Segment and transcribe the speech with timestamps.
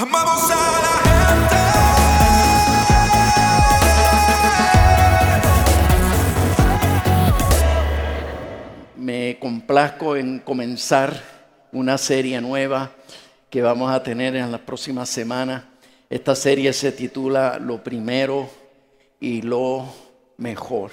[0.00, 0.10] A la
[8.96, 11.20] Me complazco en comenzar
[11.72, 12.92] una serie nueva
[13.50, 15.64] que vamos a tener en las próximas semanas.
[16.08, 18.48] Esta serie se titula Lo primero
[19.18, 19.84] y lo
[20.36, 20.92] mejor.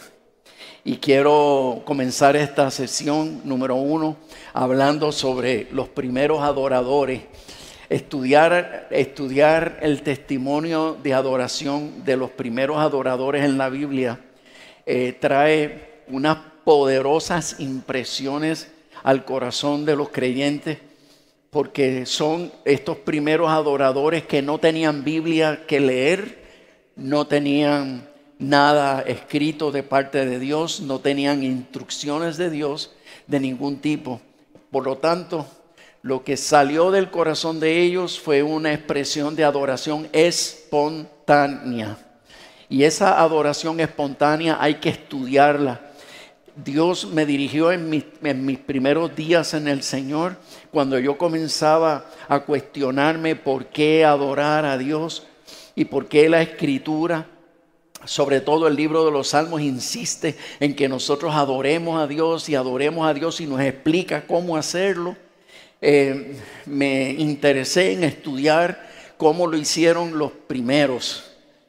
[0.84, 4.18] Y quiero comenzar esta sesión número uno
[4.52, 7.22] hablando sobre los primeros adoradores.
[7.90, 8.90] Estudiar,
[9.82, 14.20] el testimonio de adoración de los primeros adoradores en la Biblia
[14.86, 18.72] eh, trae unas poderosas impresiones
[19.04, 20.80] al corazón de los creyentes,
[21.52, 26.44] porque son estos primeros adoradores que no tenían Biblia que leer,
[26.96, 28.08] no tenían
[28.40, 32.92] nada escrito de parte de Dios, no tenían instrucciones de Dios
[33.28, 34.20] de ningún tipo.
[34.72, 35.46] Por lo tanto,
[36.06, 41.98] lo que salió del corazón de ellos fue una expresión de adoración espontánea.
[42.70, 45.82] Y esa adoración espontánea hay que estudiarla.
[46.64, 50.38] Dios me dirigió en mis, en mis, primeros días en el Señor,
[50.70, 55.26] cuando yo comenzaba a cuestionarme por qué adorar a Dios
[55.74, 57.26] y por qué la escritura,
[58.04, 62.54] sobre todo el libro de los Salmos, insiste en que nosotros adoremos a Dios y
[62.54, 65.16] adoremos a Dios y nos explica cómo hacerlo.
[65.82, 71.24] Eh, me interesé en estudiar cómo lo hicieron los primeros.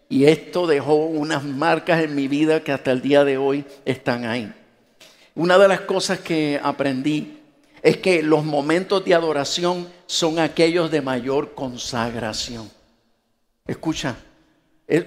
[0.09, 4.25] Y esto dejó unas marcas en mi vida que hasta el día de hoy están
[4.25, 4.53] ahí.
[5.35, 7.39] Una de las cosas que aprendí
[7.83, 12.71] es que los momentos de adoración son aquellos de mayor consagración.
[13.67, 14.17] Escucha,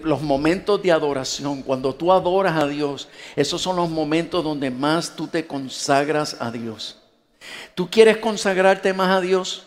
[0.03, 5.15] los momentos de adoración, cuando tú adoras a Dios, esos son los momentos donde más
[5.15, 6.98] tú te consagras a Dios.
[7.75, 9.65] ¿Tú quieres consagrarte más a Dios?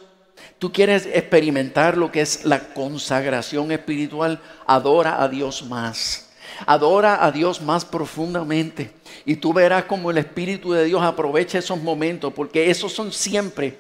[0.59, 4.41] ¿Tú quieres experimentar lo que es la consagración espiritual?
[4.67, 6.31] Adora a Dios más.
[6.67, 8.93] Adora a Dios más profundamente.
[9.25, 13.79] Y tú verás como el Espíritu de Dios aprovecha esos momentos, porque esos son siempre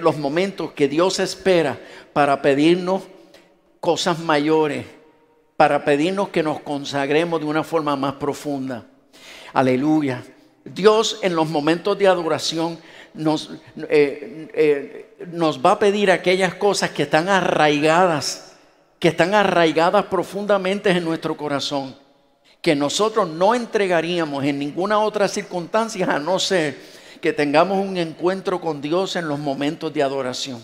[0.00, 1.78] los momentos que Dios espera
[2.12, 3.02] para pedirnos
[3.80, 4.86] cosas mayores,
[5.56, 8.86] para pedirnos que nos consagremos de una forma más profunda.
[9.52, 10.24] Aleluya.
[10.64, 12.78] Dios en los momentos de adoración
[13.18, 13.50] nos,
[13.88, 18.52] eh, eh, nos va a pedir aquellas cosas que están arraigadas,
[18.98, 21.94] que están arraigadas profundamente en nuestro corazón,
[22.62, 26.78] que nosotros no entregaríamos en ninguna otra circunstancia a no ser
[27.20, 30.62] que tengamos un encuentro con Dios en los momentos de adoración.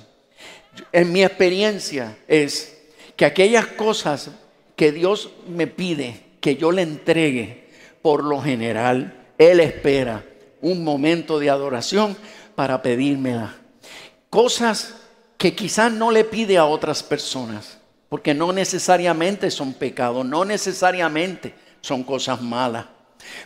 [0.92, 2.78] En mi experiencia es
[3.16, 4.30] que aquellas cosas
[4.76, 7.64] que Dios me pide que yo le entregue,
[8.02, 10.24] por lo general, Él espera
[10.60, 12.16] un momento de adoración
[12.54, 13.54] para pedírmela.
[14.30, 14.94] Cosas
[15.36, 17.78] que quizás no le pide a otras personas,
[18.08, 22.86] porque no necesariamente son pecados, no necesariamente son cosas malas.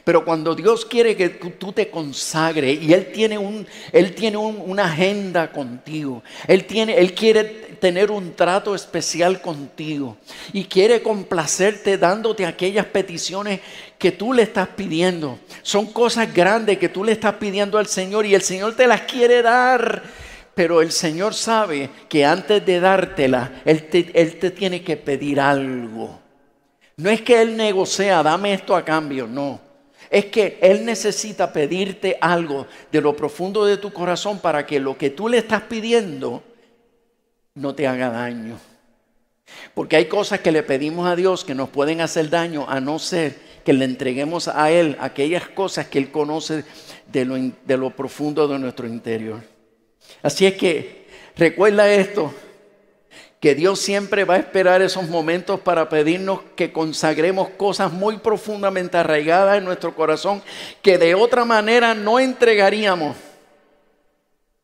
[0.04, 4.84] Pero cuando Dios quiere que tú te consagres y Él tiene, un, él tiene una
[4.84, 10.16] agenda contigo, él, tiene, él quiere tener un trato especial contigo
[10.52, 13.60] y quiere complacerte dándote aquellas peticiones
[13.98, 15.38] que tú le estás pidiendo.
[15.62, 19.02] Son cosas grandes que tú le estás pidiendo al Señor y el Señor te las
[19.02, 20.02] quiere dar.
[20.54, 25.40] Pero el Señor sabe que antes de dártela, Él te, él te tiene que pedir
[25.40, 26.18] algo.
[26.96, 29.67] No es que Él negocia, dame esto a cambio, no.
[30.10, 34.96] Es que Él necesita pedirte algo de lo profundo de tu corazón para que lo
[34.96, 36.42] que tú le estás pidiendo
[37.54, 38.58] no te haga daño.
[39.74, 42.98] Porque hay cosas que le pedimos a Dios que nos pueden hacer daño a no
[42.98, 46.64] ser que le entreguemos a Él aquellas cosas que Él conoce
[47.06, 49.42] de lo, de lo profundo de nuestro interior.
[50.22, 52.32] Así es que recuerda esto,
[53.40, 58.96] que Dios siempre va a esperar esos momentos para pedirnos que consagremos cosas muy profundamente
[58.96, 60.42] arraigadas en nuestro corazón
[60.82, 63.16] que de otra manera no entregaríamos.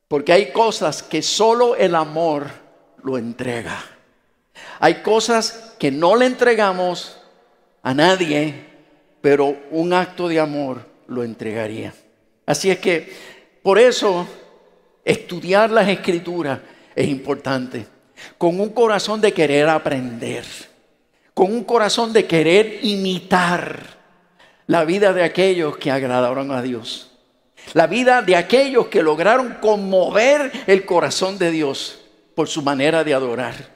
[0.09, 2.49] Porque hay cosas que solo el amor
[3.03, 3.85] lo entrega.
[4.81, 7.17] Hay cosas que no le entregamos
[7.83, 8.55] a nadie,
[9.21, 11.95] pero un acto de amor lo entregaría.
[12.45, 13.13] Así es que
[13.63, 14.27] por eso
[15.05, 16.59] estudiar las escrituras
[16.95, 17.94] es importante
[18.39, 20.45] con un corazón de querer aprender,
[21.33, 23.95] con un corazón de querer imitar
[24.67, 27.11] la vida de aquellos que agradaron a Dios,
[27.73, 32.01] la vida de aquellos que lograron conmover el corazón de Dios
[32.35, 33.75] por su manera de adorar.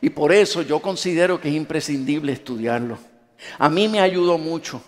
[0.00, 2.98] Y por eso yo considero que es imprescindible estudiarlo.
[3.58, 4.82] A mí me ayudó mucho.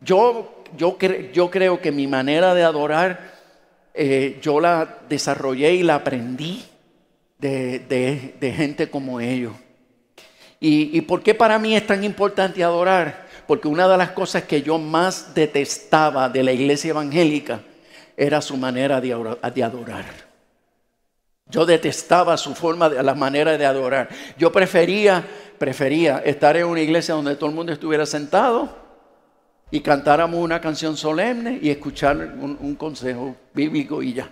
[0.00, 0.96] Yo, yo,
[1.32, 3.38] yo creo que mi manera de adorar,
[3.94, 6.64] eh, yo la desarrollé y la aprendí
[7.38, 7.78] de,
[8.40, 9.52] de- gente como ellos.
[10.60, 13.26] ¿Y, ¿Y por qué para mí es tan importante adorar?
[13.46, 17.60] Porque una de las cosas que yo más detestaba de la iglesia evangélica
[18.16, 20.04] era su manera de ora- de adorar.
[21.46, 24.08] Yo detestaba su forma, de, la manera de adorar.
[24.36, 25.24] Yo prefería,
[25.58, 28.68] prefería estar en una iglesia donde todo el mundo estuviera sentado
[29.70, 34.30] y cantáramos una canción solemne y escuchar un consejo bíblico y ya.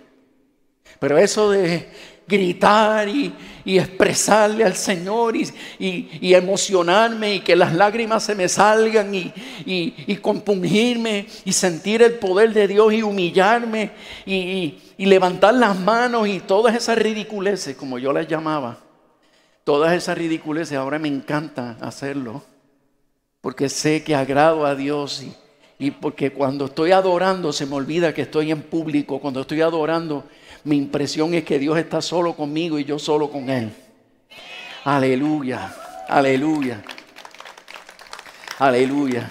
[0.99, 1.87] Pero eso de
[2.27, 3.33] gritar y,
[3.63, 5.47] y expresarle al Señor y,
[5.79, 9.33] y- y emocionarme y que las lágrimas se me salgan y,
[10.21, 13.91] compungirme y sentir el poder de Dios y humillarme
[14.25, 18.79] y, levantar las manos y todas esas ridiculeces, como yo las llamaba,
[19.63, 22.43] todas esas ridiculeces, ahora me encanta hacerlo
[23.41, 25.23] porque sé que agrado a Dios
[25.79, 30.25] y porque cuando estoy adorando se me olvida que estoy en público, cuando estoy adorando
[30.67, 33.71] mi impresión es que Dios está solo conmigo y yo solo con Él.
[34.83, 35.73] Aleluya,
[36.09, 36.83] aleluya,
[38.59, 39.29] aleluya.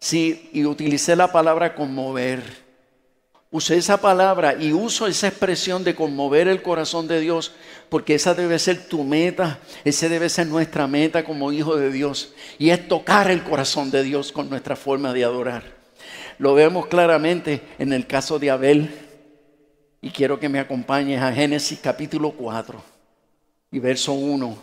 [0.00, 2.42] Sí, y utilicé la palabra conmover.
[3.52, 7.52] Usé esa palabra y uso esa expresión de conmover el corazón de Dios
[7.88, 12.34] porque esa debe ser tu meta, esa debe ser nuestra meta como hijo de Dios
[12.58, 15.62] y es tocar el corazón de Dios con nuestra forma de adorar.
[16.38, 19.09] Lo vemos claramente en el caso de Abel
[20.02, 22.82] y quiero que me acompañes a Génesis capítulo 4
[23.70, 24.56] y verso 1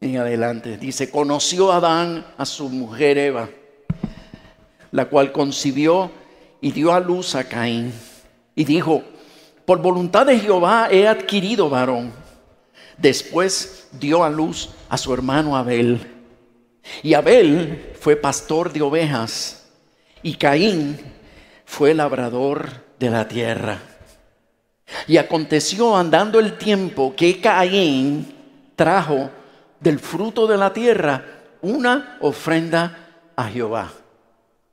[0.00, 0.76] en adelante.
[0.76, 3.48] Dice, conoció Adán a su mujer Eva,
[4.90, 6.10] la cual concibió
[6.60, 7.92] y dio a luz a Caín.
[8.54, 9.04] Y dijo,
[9.64, 12.12] por voluntad de Jehová he adquirido varón.
[12.98, 16.00] Después dio a luz a su hermano Abel.
[17.02, 19.68] Y Abel fue pastor de ovejas
[20.22, 20.98] y Caín
[21.64, 23.95] fue labrador de la tierra.
[25.06, 28.34] Y aconteció andando el tiempo que Caín
[28.76, 29.30] trajo
[29.80, 31.24] del fruto de la tierra
[31.62, 32.96] una ofrenda
[33.34, 33.92] a Jehová.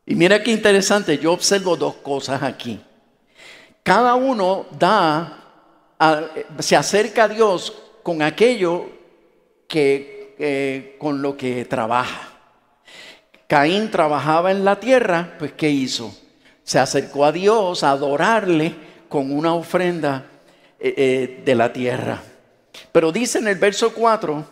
[0.06, 2.80] Y mira qué interesante, yo observo dos cosas aquí.
[3.82, 5.40] Cada uno da,
[6.60, 8.86] se acerca a Dios con aquello
[9.68, 12.30] que, eh, con lo que trabaja.
[13.48, 16.14] Caín trabajaba en la tierra, pues ¿qué hizo?
[16.64, 18.76] Se acercó a Dios a adorarle
[19.14, 20.26] con una ofrenda
[20.80, 22.20] eh, eh, de la tierra.
[22.92, 24.44] Pero dice en el verso 4,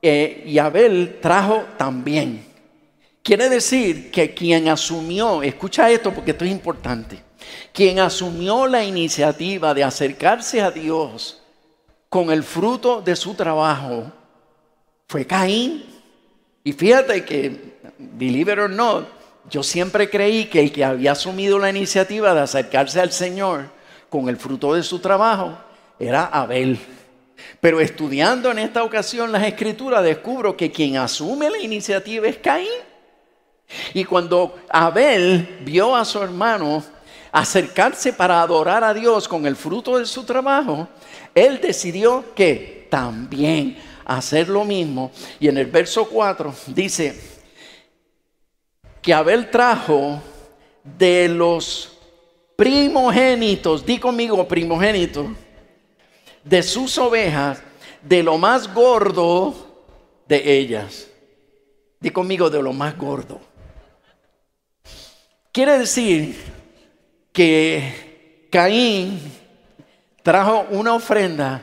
[0.00, 2.42] eh, y Abel trajo también.
[3.22, 7.22] Quiere decir que quien asumió, escucha esto porque esto es importante,
[7.70, 11.42] quien asumió la iniciativa de acercarse a Dios
[12.08, 14.10] con el fruto de su trabajo
[15.06, 15.84] fue Caín.
[16.64, 19.06] Y fíjate que, believe it or not,
[19.50, 23.81] yo siempre creí que el que había asumido la iniciativa de acercarse al Señor
[24.12, 25.56] con el fruto de su trabajo
[25.98, 26.78] era Abel.
[27.62, 32.68] Pero estudiando en esta ocasión las escrituras descubro que quien asume la iniciativa es Caín.
[33.94, 36.84] Y cuando Abel vio a su hermano
[37.32, 40.86] acercarse para adorar a Dios con el fruto de su trabajo,
[41.34, 45.10] él decidió que también hacer lo mismo.
[45.40, 47.18] Y en el verso 4 dice
[49.00, 50.20] que Abel trajo
[50.84, 51.91] de los
[52.56, 55.26] primogénitos, di conmigo primogénitos,
[56.44, 57.62] de sus ovejas,
[58.02, 59.54] de lo más gordo
[60.26, 61.08] de ellas.
[62.00, 63.40] Di conmigo de lo más gordo.
[65.52, 66.36] Quiere decir
[67.32, 69.20] que Caín
[70.22, 71.62] trajo una ofrenda,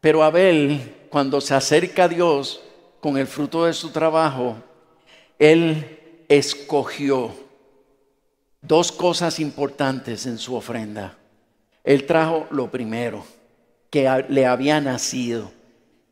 [0.00, 2.62] pero Abel, cuando se acerca a Dios
[3.00, 4.56] con el fruto de su trabajo,
[5.38, 7.32] él escogió
[8.62, 11.18] dos cosas importantes en su ofrenda.
[11.84, 13.26] Él trajo lo primero,
[13.90, 15.50] que le había nacido.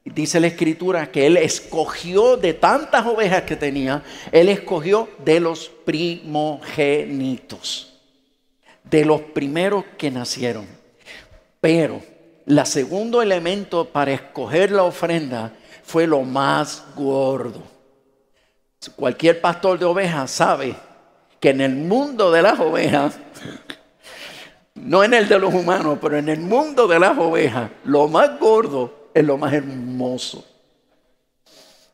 [0.04, 4.02] Dice la escritura que él escogió de tantas ovejas que tenía,
[4.32, 7.92] él escogió de los primogénitos,
[8.82, 10.66] de los primeros que nacieron.
[11.60, 12.02] Pero
[12.46, 15.52] el segundo elemento para escoger la ofrenda
[15.84, 17.62] fue lo más gordo.
[18.96, 20.74] Cualquier pastor de ovejas sabe
[21.40, 23.18] que en el mundo de las ovejas,
[24.74, 28.38] no en el de los humanos, pero en el mundo de las ovejas, lo más
[28.38, 30.44] gordo es lo más hermoso.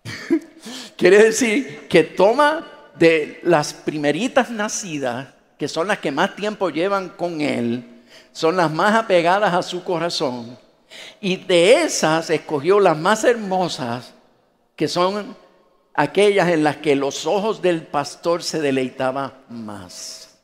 [0.96, 2.66] Quiere decir que toma
[2.98, 8.70] de las primeritas nacidas, que son las que más tiempo llevan con él, son las
[8.70, 10.58] más apegadas a su corazón,
[11.20, 14.12] y de esas escogió las más hermosas,
[14.74, 15.36] que son
[15.96, 20.38] aquellas en las que los ojos del pastor se deleitaban más.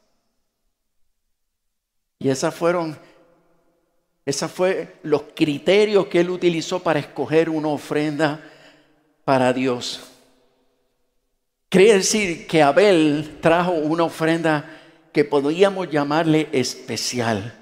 [2.18, 2.98] Y esas fueron
[4.24, 8.40] Esos fueron los criterios que él utilizó para escoger una ofrenda
[9.24, 10.00] para Dios.
[11.68, 14.78] Quiere decir que Abel trajo una ofrenda
[15.12, 17.61] que podríamos llamarle especial.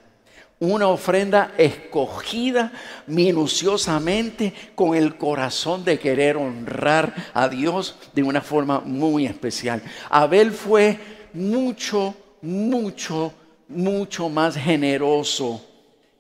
[0.63, 2.71] Una ofrenda escogida
[3.07, 9.83] minuciosamente con el corazón de querer honrar a Dios de una forma muy especial.
[10.11, 11.01] Abel fue
[11.33, 13.33] mucho, mucho,
[13.69, 15.65] mucho más generoso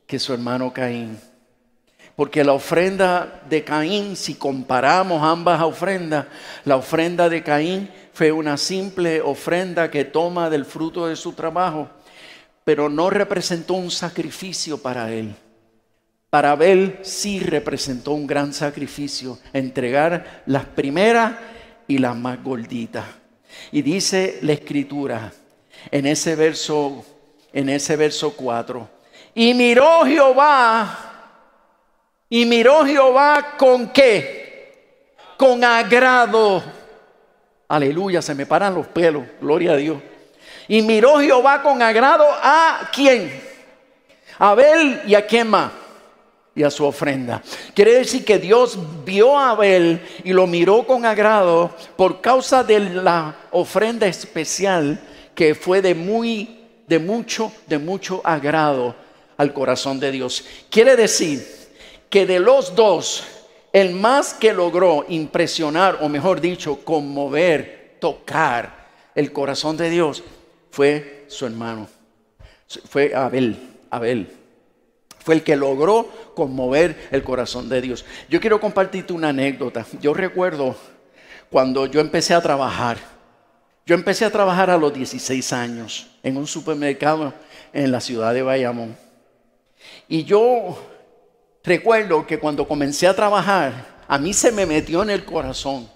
[0.07, 1.21] que su hermano Caín.
[2.17, 6.25] Porque la ofrenda de Caín, si comparamos ambas ofrendas,
[6.65, 11.91] la ofrenda de Caín fue una simple ofrenda que toma del fruto de su trabajo,
[12.71, 15.35] pero no representó un sacrificio para él.
[16.31, 21.35] Para Abel sí representó un gran sacrificio, entregar las primeras
[21.89, 23.07] y las más gorditas.
[23.73, 25.33] Y dice la escritura
[25.91, 27.05] en ese verso,
[27.53, 28.89] en ese verso 4,
[29.35, 30.97] y miró Jehová,
[32.29, 35.17] y miró Jehová con qué?
[35.37, 36.63] Con agrado.
[37.67, 40.01] Aleluya, se me paran los pelos, gloria a Dios.
[40.71, 43.43] Y miró Jehová con agrado a quién?
[44.39, 45.73] A Abel y a quién más?
[46.55, 47.43] Y a su ofrenda.
[47.75, 52.79] Quiere decir que Dios vio a Abel y lo miró con agrado por causa de
[52.79, 55.01] la ofrenda especial
[55.35, 58.95] que fue de muy, de mucho, de mucho agrado
[59.39, 60.45] al corazón de Dios.
[60.71, 61.45] Quiere decir
[62.09, 63.25] que de los dos,
[63.73, 68.87] el más que logró impresionar, o mejor dicho, conmover, tocar
[69.17, 70.23] el corazón de Dios,
[70.71, 71.89] fue su hermano.
[72.89, 73.57] Fue Abel,
[73.91, 74.29] Abel.
[75.19, 78.05] Fue el que logró conmover el corazón de Dios.
[78.29, 79.85] Yo quiero compartirte una anécdota.
[80.01, 80.77] Yo recuerdo
[81.51, 82.99] cuando yo empecé a trabajar.
[83.85, 87.35] Yo empecé a trabajar a los 16 años en un supermercado
[87.73, 88.97] en la ciudad de Bayamón.
[90.09, 90.79] Y yo
[91.65, 95.89] recuerdo que cuando comencé a trabajar, a mí se me metió en el corazón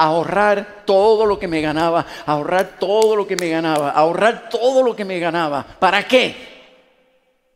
[0.00, 4.96] ahorrar todo lo que me ganaba, ahorrar todo lo que me ganaba, ahorrar todo lo
[4.96, 5.62] que me ganaba.
[5.78, 6.34] ¿Para qué?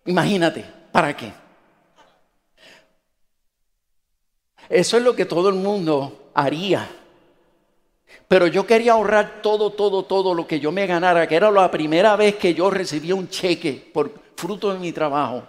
[0.04, 1.32] Imagínate, ¿para qué?
[4.68, 6.86] Eso es lo que todo el mundo haría.
[8.28, 11.70] Pero yo quería ahorrar todo, todo, todo lo que yo me ganara, que era la
[11.70, 15.44] primera vez que yo recibía un cheque por fruto de mi trabajo.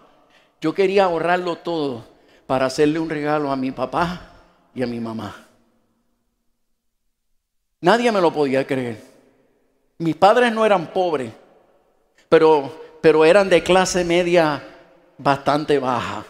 [0.61, 2.05] Yo quería ahorrarlo todo
[2.47, 4.31] para hacerle un regalo a mi papá
[4.73, 5.44] y a mi mamá.
[7.85, 8.97] Nadie me lo podía creer.
[9.99, 11.29] Mis padres no eran pobres,
[12.27, 14.59] pero, pero eran de clase media
[15.19, 16.25] bastante baja.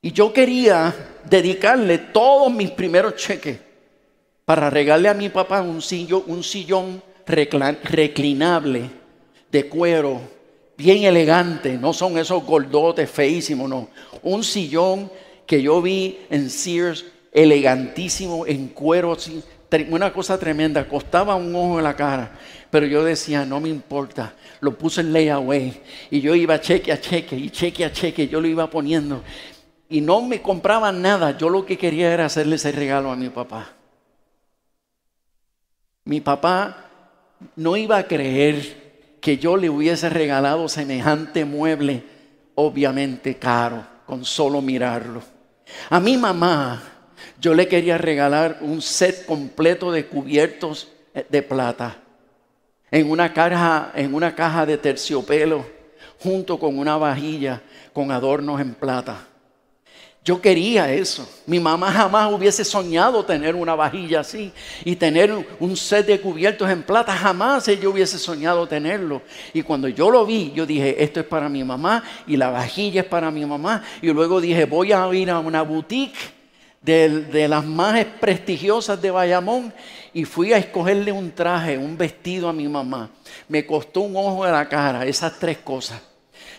[0.00, 0.94] Y yo quería
[1.28, 3.58] dedicarle todos mis primeros cheques
[4.46, 8.88] para regalarle a mi papá un sillón, un sillón reclinable
[9.52, 10.22] de cuero
[10.78, 13.90] bien elegante, no son esos gordotes feísimos, no.
[14.22, 15.12] Un sillón
[15.44, 19.14] que yo vi en Sears, elegantísimo, en cuero,
[19.90, 22.32] una cosa tremenda, costaba un ojo en la cara,
[22.70, 27.00] pero yo decía, no me importa, lo puse en layaway y yo iba cheque a
[27.00, 29.22] cheque y cheque a cheque, yo lo iba poniendo
[29.88, 33.28] y no me compraba nada, yo lo que quería era hacerle ese regalo a mi
[33.28, 33.72] papá.
[36.04, 36.86] Mi papá
[37.56, 42.04] no iba a creer que yo le hubiese regalado semejante mueble,
[42.54, 45.22] obviamente caro, con solo mirarlo.
[45.90, 46.82] A mi mamá
[47.40, 51.98] yo le quería regalar un set completo de cubiertos eh, de plata
[52.90, 55.64] en una caja, en una caja de terciopelo
[56.22, 57.62] junto con una vajilla
[57.92, 59.26] con adornos en plata.
[60.22, 61.26] Yo quería eso.
[61.46, 64.52] Mi mamá jamás hubiese soñado tener una vajilla así
[64.84, 67.16] y tener un set de cubiertos en plata.
[67.16, 69.22] Jamás ella hubiese soñado tenerlo.
[69.54, 73.00] Y cuando yo lo vi, yo dije, esto es para mi mamá y la vajilla
[73.00, 73.82] es para mi mamá.
[74.02, 76.18] Y luego dije, voy a ir a una boutique
[76.80, 79.72] de, las más prestigiosas de Bayamón
[80.12, 83.10] y fui a escogerle un traje, un vestido a mi mamá.
[83.48, 86.00] Me costó un ojo de la cara, esas tres cosas.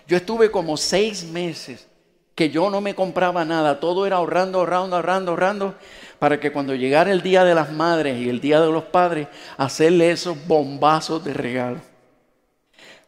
[0.07, 1.87] Yo estuve como seis meses
[2.35, 5.75] que yo no me compraba nada, todo era ahorrando, ahorrando, ahorrando, ahorrando,
[6.17, 9.27] para que cuando llegara el Día de las Madres y el Día de los Padres,
[9.57, 11.79] hacerle esos bombazos de regalo.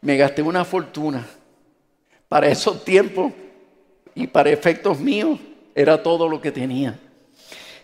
[0.01, 1.25] Me gasté una fortuna.
[2.27, 3.31] Para esos tiempos
[4.15, 5.39] y para efectos míos
[5.73, 6.99] era todo lo que tenía.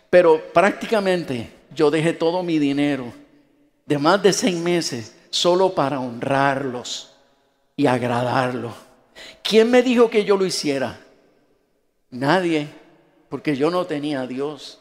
[0.10, 3.14] Pero prácticamente yo dejé todo mi dinero
[3.86, 7.16] de más de seis meses solo para honrarlos
[7.76, 8.74] y agradarlos.
[9.44, 11.00] ¿Quién me dijo que yo lo hiciera?
[12.12, 12.68] Nadie,
[13.30, 14.80] porque yo no tenía a Dios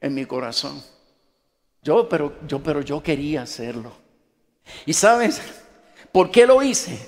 [0.00, 0.82] en mi corazón.
[1.82, 3.92] Yo, pero yo, pero yo quería hacerlo.
[4.84, 5.40] ¿Y sabes
[6.12, 6.98] por qué lo hice?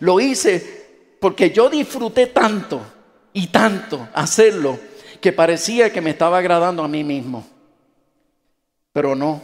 [0.00, 2.80] Lo hice porque yo disfruté tanto
[3.32, 4.78] y tanto hacerlo
[5.20, 7.46] que parecía que me estaba agradando a mí mismo.
[8.92, 9.42] Pero no,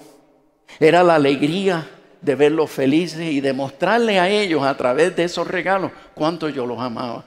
[0.81, 1.89] era la alegría
[2.21, 6.81] de verlos felices y demostrarle a ellos a través de esos regalos cuánto yo los
[6.81, 7.25] amaba.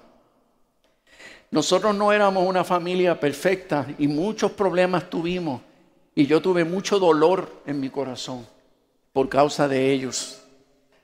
[1.52, 5.62] Nosotros no éramos una familia perfecta y muchos problemas tuvimos
[6.14, 8.46] y yo tuve mucho dolor en mi corazón
[9.14, 10.42] por causa de ellos.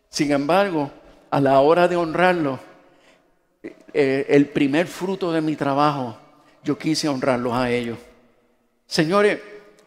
[0.09, 0.91] Sin embargo,
[1.29, 2.59] a la hora de honrarlos,
[3.93, 6.17] eh, el primer fruto de mi trabajo,
[6.63, 7.97] yo quise honrarlos a ellos.
[8.87, 9.39] Señores,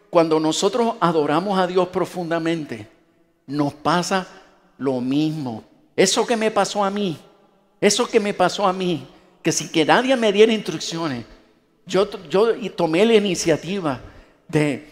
[0.09, 2.87] cuando nosotros adoramos a Dios profundamente,
[3.45, 4.27] nos pasa
[4.77, 5.63] lo mismo.
[5.95, 7.17] Eso que me pasó a mí,
[7.81, 9.07] eso que me pasó a mí,
[9.41, 11.25] que sin que nadie me diera instrucciones,
[11.85, 13.99] yo, yo tomé la iniciativa
[14.47, 14.87] de,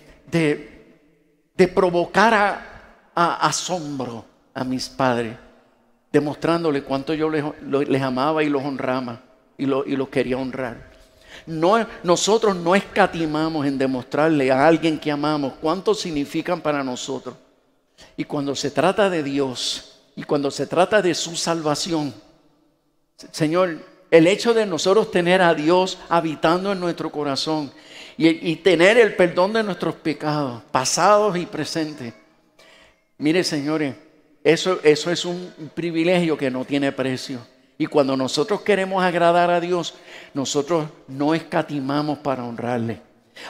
[1.73, 2.33] provocar
[3.13, 5.35] a, asombro a mis padres,
[6.11, 9.21] demostrándole cuánto yo les, amaba y los honraba
[9.57, 10.94] y, lo, y los quería honrar.
[11.45, 17.35] No, nosotros no escatimamos en demostrarle a alguien que amamos cuánto significan para nosotros.
[18.17, 22.13] Y cuando se trata de Dios y cuando se trata de su salvación,
[23.31, 23.79] Señor,
[24.11, 27.71] el hecho de nosotros tener a Dios habitando en nuestro corazón
[28.17, 32.13] y, tener el perdón de nuestros pecados, pasados y presentes.
[33.17, 33.95] Mire, señores,
[34.43, 37.39] eso, eso es un privilegio que no tiene precio.
[37.77, 39.95] Y cuando nosotros queremos agradar a Dios,
[40.33, 43.01] nosotros no escatimamos para honrarle.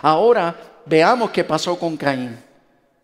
[0.01, 0.55] Ahora
[0.85, 2.37] veamos qué pasó con Caín.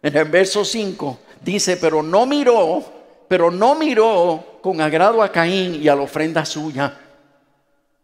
[0.02, 2.84] En el verso 5 dice, pero no miró,
[3.28, 6.98] pero no miró con agrado a Caín y a la ofrenda suya.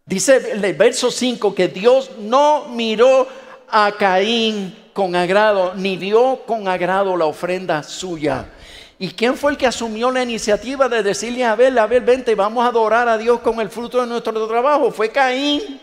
[0.06, 3.26] Dice el verso 5 que Dios no miró
[3.68, 8.48] a Caín con agrado, ni dio con agrado la ofrenda suya.
[8.98, 12.64] ¿Y quién fue el que asumió la iniciativa de decirle a Abel, Abel, vente, vamos
[12.64, 14.90] a adorar a Dios con el fruto de nuestro trabajo?
[14.90, 15.80] Fue Caín.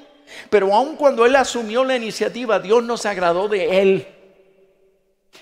[0.49, 4.07] Pero aun cuando él asumió la iniciativa, Dios no se agradó de él.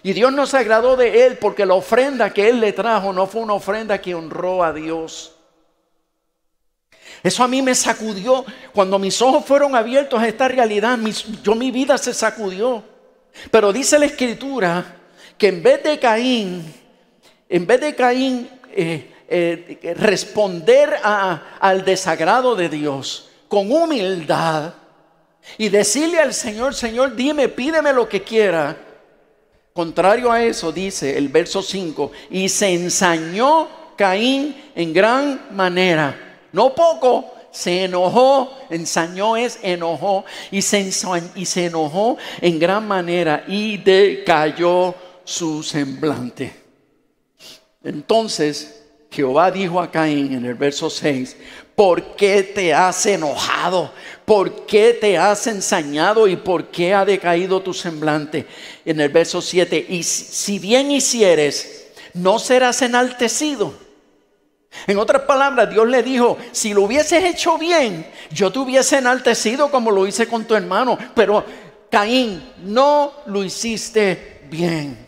[0.04, 3.26] Y Dios no se agradó de él porque la ofrenda que él le trajo no
[3.26, 5.34] fue una ofrenda que honró a Dios.
[7.24, 8.46] Eso a mí me sacudió.
[8.74, 11.00] Cuando mis ojos fueron abiertos a esta realidad,
[11.42, 12.84] yo mi vida se sacudió.
[13.50, 14.98] Pero dice la escritura
[15.38, 16.83] que en vez de Caín,
[17.50, 24.74] en vez de Caín eh, eh, responder al desagrado de Dios con humildad
[25.58, 28.78] y decirle al Señor, Señor, dime, pídeme lo que quiera.
[29.74, 36.74] Contrario a eso, dice el verso 5, y se ensañó Caín en gran manera no
[36.74, 40.90] poco, se enojó, ensañó es enojó, y se,
[41.36, 46.63] y se enojó en gran manera y decayó su semblante.
[47.84, 51.36] Entonces Jehová dijo a Caín en el verso 6,
[51.76, 53.92] ¿por qué te has enojado?
[54.26, 58.48] ¿Por qué te has ensañado y por qué ha decaído tu semblante?
[58.86, 63.74] En el verso 7, y si bien hicieres, no serás enaltecido.
[64.88, 69.70] En otras palabras, Dios le dijo, si lo hubieses hecho bien, yo te hubiese enaltecido
[69.70, 71.46] como lo hice con tu hermano, pero
[71.92, 75.03] Caín, no lo hiciste bien.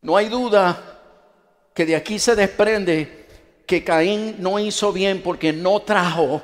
[0.00, 1.00] No hay duda
[1.74, 3.26] que de aquí se desprende
[3.66, 6.42] que Caín no hizo bien porque no trajo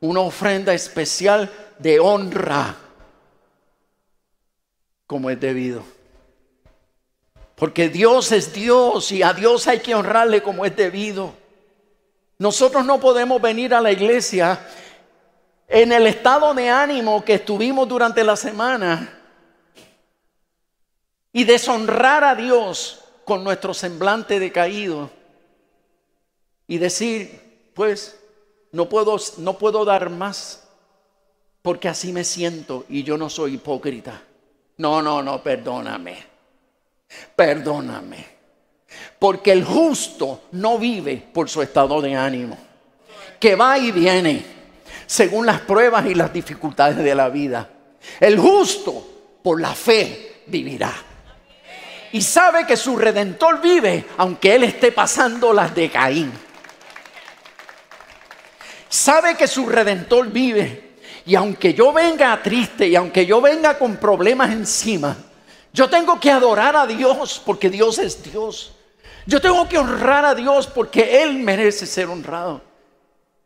[0.00, 2.76] una ofrenda especial de honra
[5.06, 5.82] como es debido.
[7.56, 11.34] Porque Dios es Dios y a Dios hay que honrarle como es debido.
[12.38, 14.58] Nosotros no podemos venir a la iglesia
[15.68, 19.19] en el estado de ánimo que estuvimos durante la semana
[21.32, 25.10] y deshonrar a Dios con nuestro semblante decaído
[26.66, 28.18] y decir, pues
[28.72, 30.68] no puedo no puedo dar más
[31.62, 34.22] porque así me siento y yo no soy hipócrita.
[34.78, 36.30] No, no, no, perdóname
[37.34, 38.40] perdóname.
[39.18, 42.56] Porque el justo no vive por su estado de ánimo,
[43.38, 44.44] que va y viene
[45.06, 47.68] según las pruebas y las dificultades de la vida.
[48.18, 49.06] El justo
[49.42, 50.92] por la fe vivirá.
[52.12, 56.32] Y sabe que su redentor vive aunque él esté pasando las de Caín.
[58.88, 60.90] Sabe que su redentor vive
[61.24, 65.16] y aunque yo venga triste y aunque yo venga con problemas encima,
[65.72, 68.74] yo tengo que adorar a Dios porque Dios es Dios.
[69.26, 72.62] Yo tengo que honrar a Dios porque Él merece ser honrado.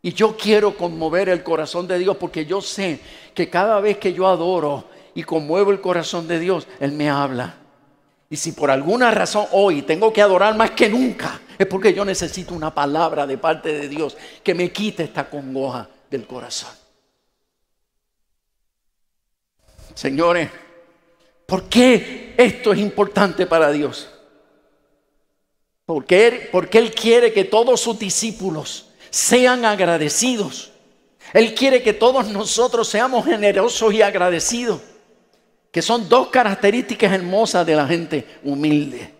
[0.01, 2.99] Y yo quiero conmover el corazón de Dios porque yo sé
[3.33, 7.57] que cada vez que yo adoro y conmuevo el corazón de Dios, Él me habla.
[8.29, 12.03] Y si por alguna razón hoy tengo que adorar más que nunca, Es porque yo
[12.03, 16.71] necesito una palabra de parte de Dios que me quite esta congoja del corazón.
[19.93, 20.49] Señores,
[21.45, 24.09] ¿por qué esto es importante para Dios?
[25.85, 30.71] Porque él, porque él quiere que todos sus discípulos sean agradecidos.
[31.31, 34.81] Él quiere que todos nosotros seamos generosos y agradecidos,
[35.75, 39.13] que son dos características hermosas de la gente humilde.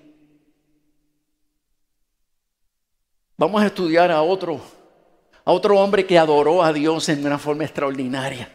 [3.35, 4.61] Vamos a estudiar a otro,
[5.43, 8.49] a otro hombre que adoró a Dios en una forma extraordinaria.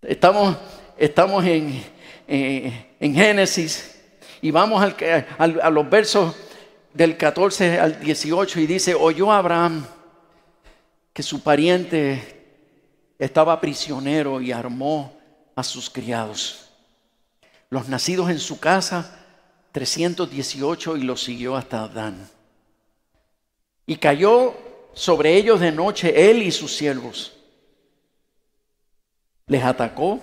[0.00, 0.56] Estamos,
[0.96, 1.84] estamos en,
[2.26, 4.02] eh, en Génesis
[4.40, 6.34] y vamos al, a los versos
[6.94, 9.86] del 14 al 18 y dice, oyó Abraham
[11.12, 12.46] que su pariente
[13.18, 15.16] estaba prisionero y armó
[15.56, 16.68] a sus criados.
[17.70, 19.24] Los nacidos en su casa,
[19.72, 22.28] 318 y los siguió hasta Dan.
[23.86, 24.54] Y cayó
[24.92, 27.32] sobre ellos de noche él y sus siervos.
[29.46, 30.20] Les atacó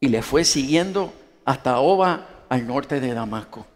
[0.00, 1.12] y les fue siguiendo
[1.44, 3.66] hasta Oba al norte de Damasco.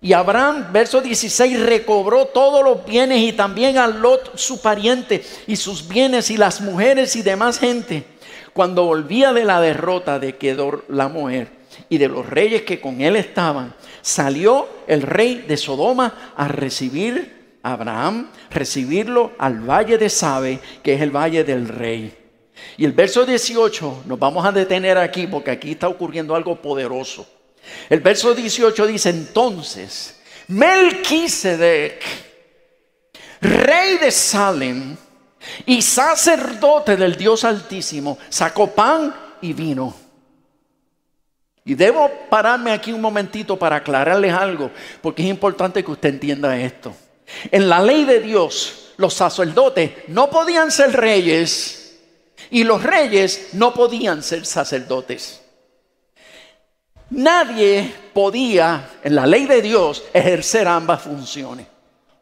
[0.00, 5.54] Y Abraham, verso 16, recobró todos los bienes y también a Lot, su pariente, y
[5.54, 8.11] sus bienes y las mujeres y demás gente.
[8.52, 11.48] Cuando volvía de la derrota de Kedor la mujer
[11.88, 17.58] y de los reyes que con él estaban, salió el rey de Sodoma a recibir
[17.62, 22.14] a Abraham, recibirlo al valle de Sabe, que es el valle del rey.
[22.76, 27.26] Y el verso 18, nos vamos a detener aquí porque aquí está ocurriendo algo poderoso.
[27.88, 32.02] El verso 18 dice entonces, Melquisedec,
[33.40, 34.96] rey de Salem
[35.66, 39.94] y sacerdote del Dios Altísimo, sacó pan y vino.
[41.64, 46.58] Y debo pararme aquí un momentito para aclararles algo, porque es importante que usted entienda
[46.58, 46.94] esto.
[47.50, 52.00] En la ley de Dios, los sacerdotes no podían ser reyes
[52.50, 55.40] y los reyes no podían ser sacerdotes.
[57.10, 61.66] Nadie podía, en la ley de Dios, ejercer ambas funciones.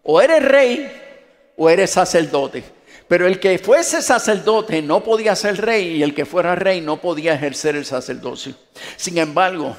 [0.02, 2.64] O eres rey o eres sacerdote.
[3.10, 7.00] Pero el que fuese sacerdote no podía ser rey y el que fuera rey no
[7.00, 8.54] podía ejercer el sacerdocio.
[8.96, 9.76] Sin embargo,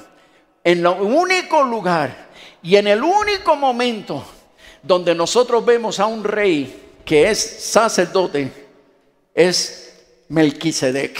[0.61, 2.27] en el único lugar
[2.61, 4.25] y en el único momento
[4.83, 8.51] donde nosotros vemos a un rey que es sacerdote
[9.33, 9.93] es
[10.27, 11.17] Melquisedec.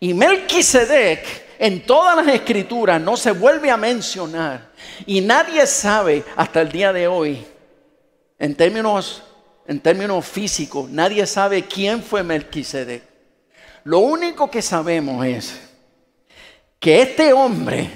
[0.00, 4.72] Y Melquisedec en todas las escrituras no se vuelve a mencionar
[5.06, 7.46] y nadie sabe hasta el día de hoy,
[8.36, 9.22] en términos,
[9.66, 13.02] en términos físicos, nadie sabe quién fue Melquisedec.
[13.84, 15.60] Lo único que sabemos es
[16.78, 17.90] que este hombre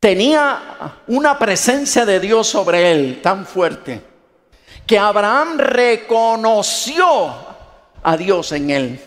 [0.00, 4.02] tenía una presencia de Dios sobre él tan fuerte
[4.86, 7.34] que Abraham reconoció
[8.02, 9.00] a Dios en él.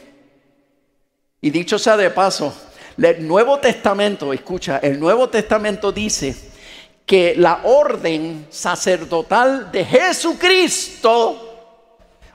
[1.41, 2.53] Y dicho sea de paso,
[2.97, 6.50] el Nuevo Testamento, escucha, el Nuevo Testamento dice
[7.05, 11.75] que la orden sacerdotal de Jesucristo,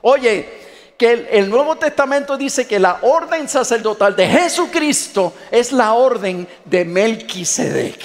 [0.01, 6.47] oye, que el, Nuevo Testamento dice que la orden sacerdotal de Jesucristo es la orden
[6.65, 7.99] de Melquisedec.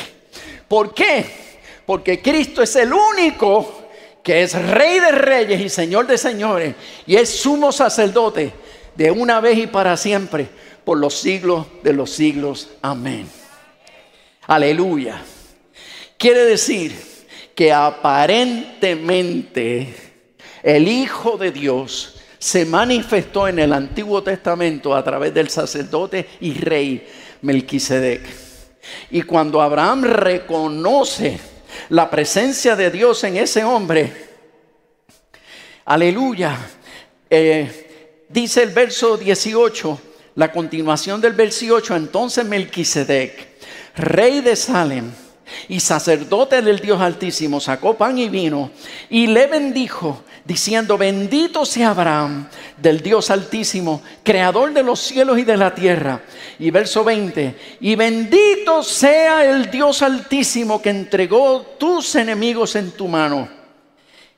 [0.69, 1.25] ¿Por qué?
[1.87, 3.81] Porque Cristo es el único
[4.23, 6.75] que es rey de reyes y señor de señores
[7.07, 8.53] y es sumo sacerdote
[8.95, 10.49] de una vez y para siempre
[10.85, 12.69] por los siglos de los siglos.
[12.83, 13.27] Amén.
[14.47, 15.23] Aleluya.
[16.23, 16.95] Quiere decir
[17.53, 19.93] que aparentemente
[20.63, 26.55] el Hijo de Dios se manifestó en el Antiguo Testamento a través del sacerdote y
[26.55, 27.05] rey
[27.41, 28.23] Melquisedec.
[29.11, 31.41] Y cuando Abraham reconoce
[31.89, 34.13] la presencia de Dios en ese hombre,
[35.87, 36.57] aleluya,
[37.29, 40.01] eh, dice el verso 18,
[40.37, 43.57] la continuación del versículo 8, entonces Melquisedec,
[43.97, 45.11] rey de Salem
[45.69, 48.71] y sacerdote del Dios Altísimo, sacó pan y vino
[49.11, 55.45] y le bendijo, diciendo, bendito sea Abraham del Dios Altísimo, creador de los cielos y
[55.45, 56.21] de la tierra.
[56.59, 63.09] Y verso 20, y bendito sea el Dios Altísimo que entregó tus enemigos en tu
[63.09, 63.49] mano.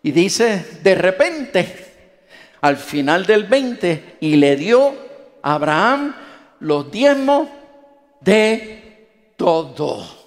[0.02, 1.84] Y dice, de repente,
[2.60, 4.94] al final del 20, y le dio
[5.42, 6.14] Abraham
[6.60, 7.48] los diezmos
[8.20, 10.23] de todo.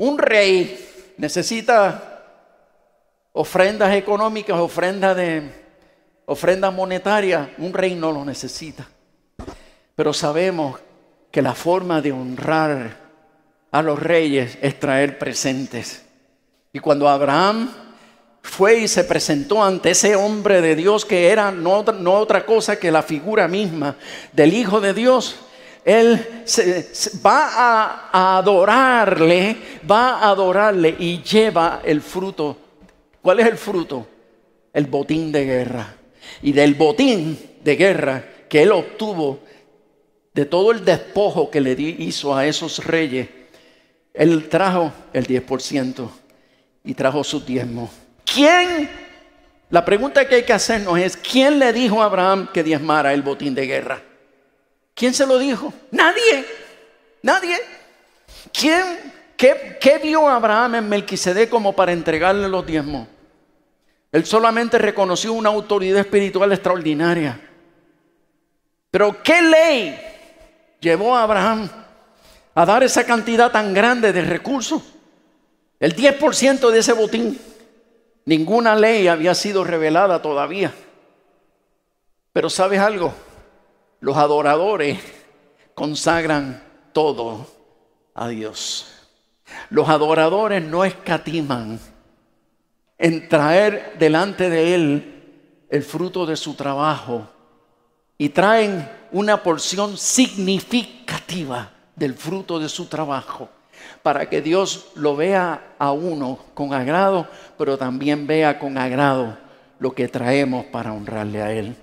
[0.00, 2.24] Un rey necesita
[3.32, 5.42] ofrendas económicas, ofrendas de
[6.24, 8.88] ofrendas monetarias, un rey no lo necesita.
[9.94, 10.80] Pero sabemos
[11.30, 12.96] que la forma de honrar
[13.70, 16.02] a los reyes es traer presentes.
[16.72, 17.70] Y cuando Abraham
[18.40, 22.78] fue y se presentó ante ese hombre de Dios que era no, no otra cosa
[22.78, 23.96] que la figura misma
[24.32, 25.36] del Hijo de Dios,
[25.84, 26.90] él se,
[27.24, 29.56] va a, a adorarle,
[29.90, 32.56] va a adorarle y lleva el fruto.
[33.22, 34.06] ¿Cuál es el fruto?
[34.72, 35.96] El botín de guerra.
[36.42, 39.40] Y del botín de guerra que él obtuvo,
[40.34, 43.28] de todo el despojo que le hizo a esos reyes,
[44.14, 46.08] él trajo el 10%
[46.84, 47.90] y trajo su diezmo.
[48.24, 48.88] ¿Quién?
[49.70, 53.22] La pregunta que hay que hacernos es, ¿quién le dijo a Abraham que diezmara el
[53.22, 54.02] botín de guerra?
[55.00, 55.72] ¿Quién se lo dijo?
[55.92, 56.44] Nadie.
[57.22, 57.56] Nadie.
[58.52, 58.84] ¿Quién?
[59.34, 63.08] ¿Qué, qué vio Abraham en Melquisedec como para entregarle los diezmos?
[64.12, 67.40] Él solamente reconoció una autoridad espiritual extraordinaria.
[68.90, 69.98] Pero ¿qué ley
[70.80, 71.70] llevó a Abraham
[72.54, 74.82] a dar esa cantidad tan grande de recursos?
[75.78, 77.40] El 10% de ese botín.
[78.26, 80.74] Ninguna ley había sido revelada todavía.
[82.34, 83.14] Pero ¿sabes algo?
[84.00, 84.98] Los adoradores
[85.74, 87.46] consagran todo
[88.14, 88.86] a Dios.
[89.68, 91.78] Los adoradores no escatiman
[92.98, 97.28] en traer delante de Él el fruto de su trabajo
[98.18, 103.48] y traen una porción significativa del fruto de su trabajo
[104.02, 109.38] para que Dios lo vea a uno con agrado, pero también vea con agrado
[109.78, 111.76] lo que traemos para honrarle a Él.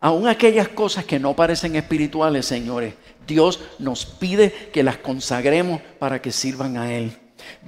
[0.00, 2.94] Aún aquellas cosas que no parecen espirituales, señores,
[3.26, 7.16] Dios nos pide que las consagremos para que sirvan a Él.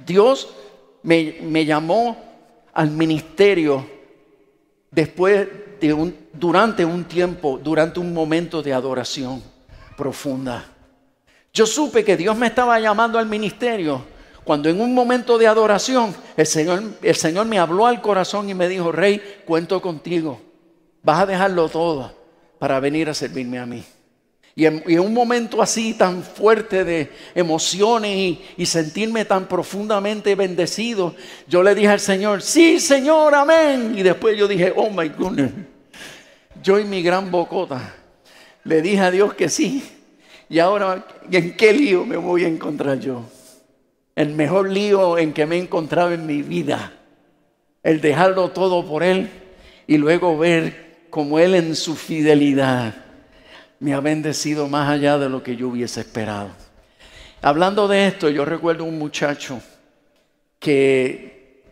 [0.05, 0.49] Dios
[1.01, 2.17] me, me llamó
[2.73, 3.85] al ministerio
[4.91, 5.47] después
[5.81, 9.41] de un, durante un tiempo, durante un momento de adoración
[9.97, 10.65] profunda.
[11.51, 14.03] Yo supe que Dios me estaba llamando al ministerio
[14.43, 18.53] cuando en un momento de adoración el Señor, el Señor me habló al corazón y
[18.53, 20.39] me dijo, Rey, cuento contigo.
[21.03, 22.18] Vas a dejarlo todo
[22.59, 23.83] para venir a servirme a mí.
[24.55, 31.15] Y en, un momento así tan fuerte de emociones y, sentirme tan profundamente bendecido,
[31.47, 33.93] yo le dije al Señor, sí Señor, amén.
[33.95, 35.51] Y después yo dije, oh my goodness,
[36.61, 37.95] yo y mi gran bocota,
[38.65, 39.81] le dije a Dios que sí.
[40.49, 43.23] Y ahora, ¿en qué lío me voy a encontrar yo?
[44.13, 46.91] El mejor lío en que me he encontrado en mi vida.
[47.81, 49.29] El dejarlo todo por Él
[49.87, 52.95] y luego ver como Él en su fidelidad
[53.79, 56.49] me ha bendecido más allá de lo que yo hubiese esperado.
[57.41, 59.61] Hablando de esto, yo recuerdo un muchacho
[60.59, 61.63] que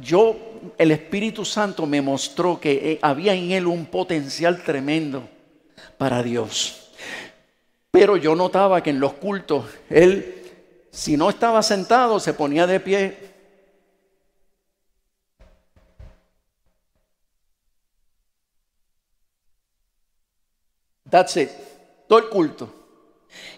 [0.00, 0.36] yo,
[0.76, 5.28] el Espíritu Santo me mostró que eh, había en él un potencial tremendo
[5.96, 6.90] para Dios.
[7.90, 10.34] Pero yo notaba que en los cultos, él,
[10.90, 13.33] si no estaba sentado, se ponía de pie.
[21.14, 21.50] That's it
[22.06, 22.72] todo el culto.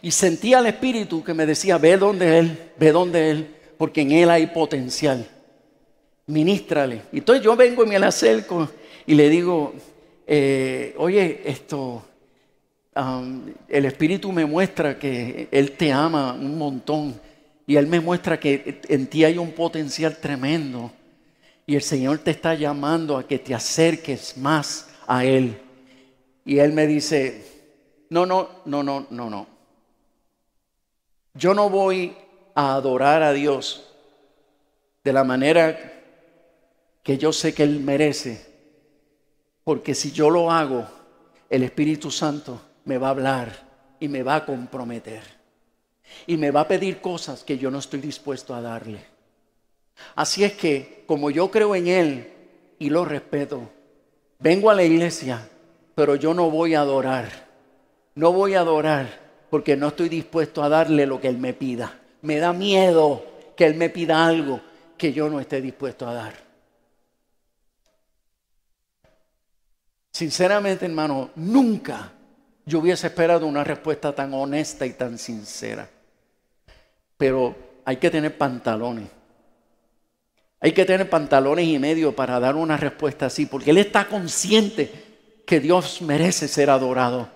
[0.02, 4.12] Y sentía al Espíritu que me decía, ve donde Él, ve donde Él, porque en
[4.12, 5.26] Él hay potencial.
[6.26, 7.02] Ministrale.
[7.12, 8.68] Entonces yo vengo y me le acerco
[9.06, 9.74] y le digo,
[10.26, 12.02] eh, oye, esto,
[12.96, 17.20] um, el Espíritu me muestra que Él te ama un montón.
[17.66, 20.90] Y Él me muestra que en ti hay un potencial tremendo.
[21.66, 25.65] Y el Señor te está llamando a que te acerques más a Él.
[26.46, 27.44] Y Él me dice,
[28.08, 29.46] no, no, no, no, no, no.
[31.34, 32.16] Yo no voy
[32.54, 33.92] a adorar a Dios
[35.02, 35.92] de la manera
[37.02, 38.46] que yo sé que Él merece,
[39.64, 40.86] porque si yo lo hago,
[41.50, 45.22] el Espíritu Santo me va a hablar y me va a comprometer
[46.28, 49.00] y me va a pedir cosas que yo no estoy dispuesto a darle.
[50.14, 52.32] Así es que, como yo creo en Él
[52.78, 53.68] y lo respeto,
[54.38, 55.48] vengo a la iglesia,
[55.96, 57.46] pero yo no voy a adorar
[58.16, 59.06] no voy a adorar
[59.50, 62.00] porque no estoy dispuesto a darle lo que Él me pida.
[62.22, 64.60] Me da miedo que Él me pida algo
[64.96, 66.34] que yo no esté dispuesto a dar.
[70.12, 72.10] Sinceramente, hermano, nunca
[72.64, 75.88] yo hubiese esperado una respuesta tan honesta y tan sincera.
[77.18, 77.54] Pero
[77.84, 79.08] hay que tener pantalones.
[80.60, 85.05] Hay que tener pantalones y medio para dar una respuesta así, porque Él está consciente
[85.46, 87.28] que Dios merece ser adorado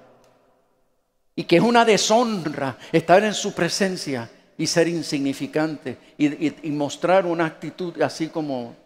[1.37, 7.47] y que es una deshonra estar en su presencia y ser insignificante y, mostrar una
[7.47, 8.77] actitud así como,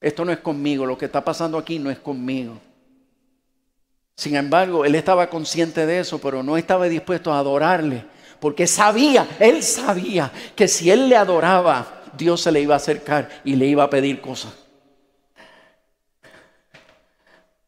[0.00, 2.60] esto no es conmigo, lo que está pasando aquí no es conmigo.
[4.16, 8.04] Sin embargo, él estaba consciente de eso, pero no estaba dispuesto a adorarle,
[8.38, 13.28] Porque sabía, él sabía que si él le adoraba, Dios se le iba a acercar
[13.44, 14.67] y le iba a pedir cosas.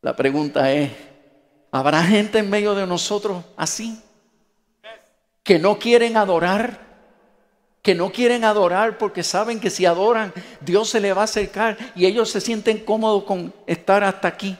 [0.02, 0.90] La pregunta es,
[1.70, 4.00] ¿habrá gente en medio de nosotros así?
[5.42, 6.80] Que no quieren adorar,
[7.82, 11.76] que no quieren adorar porque saben que si adoran, Dios se le va a acercar
[11.94, 14.56] y ellos se sienten cómodos con estar hasta aquí.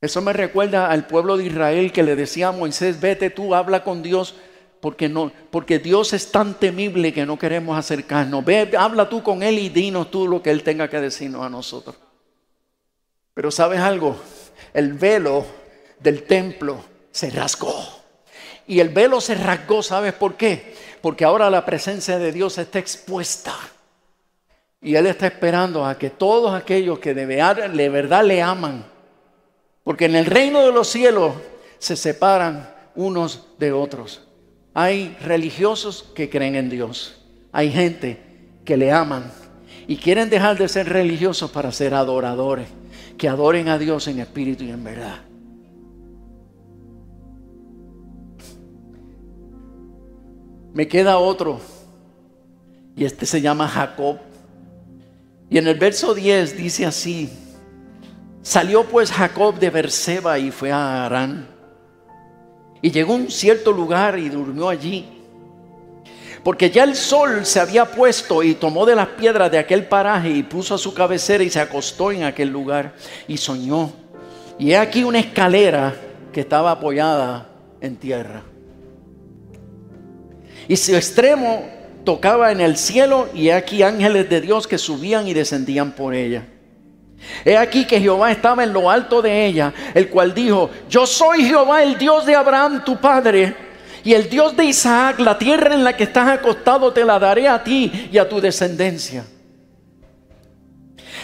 [0.00, 3.82] Eso me recuerda al pueblo de Israel que le decía a Moisés, vete tú, habla
[3.82, 4.36] con Dios,
[4.80, 8.44] porque, no, porque Dios es tan temible que no queremos acercarnos.
[8.78, 11.96] Habla tú con Él y dinos tú lo que Él tenga que decirnos a nosotros.
[13.36, 14.16] Pero sabes algo,
[14.72, 15.44] el velo
[16.00, 17.74] del templo se rasgó.
[18.66, 20.74] Y el velo se rasgó, ¿sabes por qué?
[21.02, 23.54] Porque ahora la presencia de Dios está expuesta.
[24.80, 28.86] Y Él está esperando a que todos aquellos que de verdad le aman,
[29.84, 31.34] porque en el reino de los cielos
[31.78, 34.22] se separan unos de otros.
[34.72, 37.20] Hay religiosos que creen en Dios.
[37.52, 38.18] Hay gente
[38.64, 39.30] que le aman
[39.86, 42.68] y quieren dejar de ser religiosos para ser adoradores
[43.16, 45.20] que adoren a Dios en espíritu y en verdad.
[50.74, 51.60] Me queda otro,
[52.94, 54.18] y este se llama Jacob.
[55.48, 57.30] Y en el verso 10 dice así,
[58.42, 61.48] salió pues Jacob de Berseba y fue a Arán.
[62.82, 65.15] Y llegó a un cierto lugar y durmió allí.
[66.46, 70.30] Porque ya el sol se había puesto y tomó de las piedras de aquel paraje
[70.30, 72.94] y puso a su cabecera y se acostó en aquel lugar
[73.26, 73.90] y soñó.
[74.56, 75.92] Y he aquí una escalera
[76.32, 77.48] que estaba apoyada
[77.80, 78.44] en tierra.
[80.68, 81.68] Y su extremo
[82.04, 86.14] tocaba en el cielo y he aquí ángeles de Dios que subían y descendían por
[86.14, 86.46] ella.
[87.44, 91.44] He aquí que Jehová estaba en lo alto de ella, el cual dijo, yo soy
[91.44, 93.65] Jehová el Dios de Abraham tu padre
[94.06, 97.48] y el Dios de Isaac, la tierra en la que estás acostado, te la daré
[97.48, 99.24] a ti y a tu descendencia.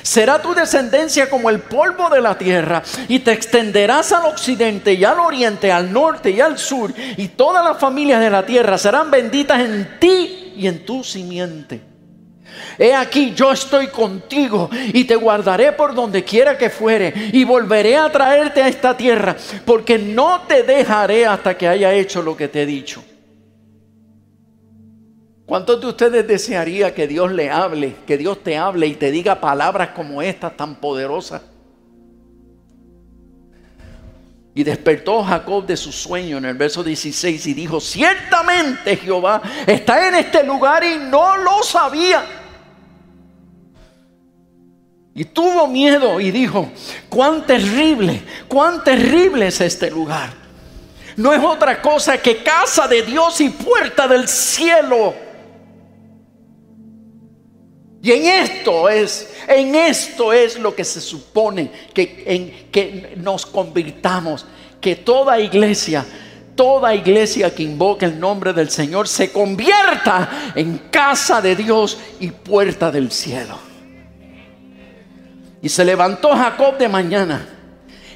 [0.03, 5.05] Será tu descendencia como el polvo de la tierra y te extenderás al occidente y
[5.05, 9.13] al oriente, al norte y al sur y todas las familias de la tierra serán
[9.13, 11.92] benditas en ti y en tu simiente.
[12.79, 17.97] He aquí yo estoy contigo y te guardaré por donde quiera que fuere y volveré
[17.97, 22.49] a traerte a esta tierra porque no te dejaré hasta que haya hecho lo que
[22.49, 23.03] te he dicho.
[25.47, 29.41] ¿Cuántos de ustedes desearía que Dios le hable, que Dios te hable y te diga
[29.41, 31.43] palabras como estas tan poderosas?
[34.55, 40.09] Y despertó Jacob de su sueño en el verso 16 y dijo, ciertamente Jehová está
[40.09, 42.42] en este lugar y no lo sabía.
[45.15, 46.71] Y tuvo miedo y dijo,
[47.09, 50.33] cuán terrible, cuán terrible es este lugar.
[51.17, 55.15] No es otra cosa que casa de Dios y puerta del cielo.
[58.03, 63.45] Y en esto es, en esto es lo que se supone que, en, que nos
[63.45, 64.47] convirtamos,
[64.81, 66.05] que toda iglesia,
[66.57, 72.31] toda iglesia que invoque el nombre del Señor se convierta en casa de Dios y
[72.31, 73.72] puerta del cielo.
[75.63, 77.47] Y se levantó Jacob de mañana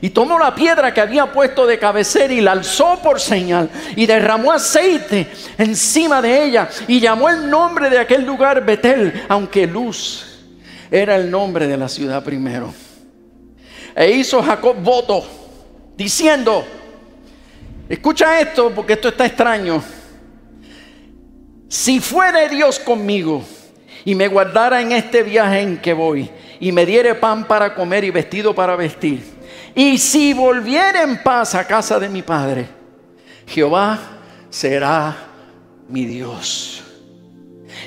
[0.01, 4.05] y tomó la piedra que había puesto de cabecera y la alzó por señal y
[4.07, 10.27] derramó aceite encima de ella y llamó el nombre de aquel lugar Betel, aunque Luz
[10.91, 12.73] era el nombre de la ciudad primero.
[13.95, 15.25] E hizo Jacob voto
[15.97, 16.65] diciendo,
[17.89, 19.83] escucha esto porque esto está extraño,
[21.69, 23.43] si fuere Dios conmigo
[24.05, 26.31] y me guardara en este viaje en que voy,
[26.61, 29.23] y me diere pan para comer y vestido para vestir.
[29.75, 32.67] Y si volviere en paz a casa de mi padre,
[33.47, 33.99] Jehová
[34.49, 35.17] será
[35.89, 36.83] mi Dios.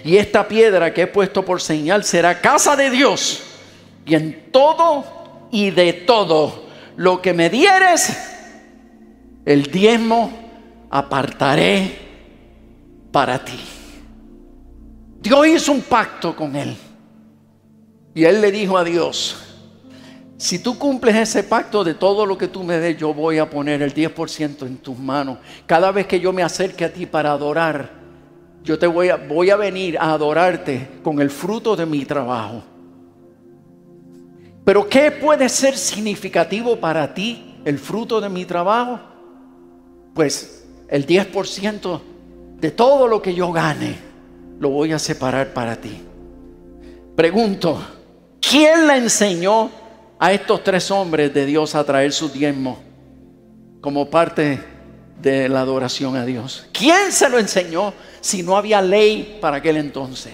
[0.04, 3.44] Y esta piedra que he puesto por señal será casa de Dios.
[4.06, 8.16] Y en todo y de todo lo que me dieres,
[9.46, 10.32] el diezmo
[10.90, 11.98] apartaré
[13.12, 13.60] para ti.
[15.22, 16.76] Dios hizo un pacto con él.
[18.20, 19.38] Y él le dijo a Dios,
[20.36, 23.50] si tú cumples ese pacto de todo lo que tú me des, yo voy a
[23.50, 25.38] poner el 10% en tus manos.
[25.66, 27.90] Cada vez que yo me acerque a ti para adorar,
[28.62, 32.62] yo te voy a, voy a venir a adorarte con el fruto de mi trabajo.
[34.66, 39.00] Pero ¿qué puede ser significativo para ti el fruto de mi trabajo?
[40.14, 42.02] Pues el 10%
[42.60, 43.96] de todo lo que yo gane
[44.60, 46.02] lo voy a separar para ti.
[47.16, 47.82] Pregunto,
[48.50, 49.70] ¿Quién le enseñó
[50.20, 52.78] a estos tres hombres de Dios a traer su diezmo
[53.80, 54.60] como parte
[55.22, 56.68] de la adoración a Dios.
[56.72, 60.34] ¿Quién se lo enseñó si no había ley para aquel entonces?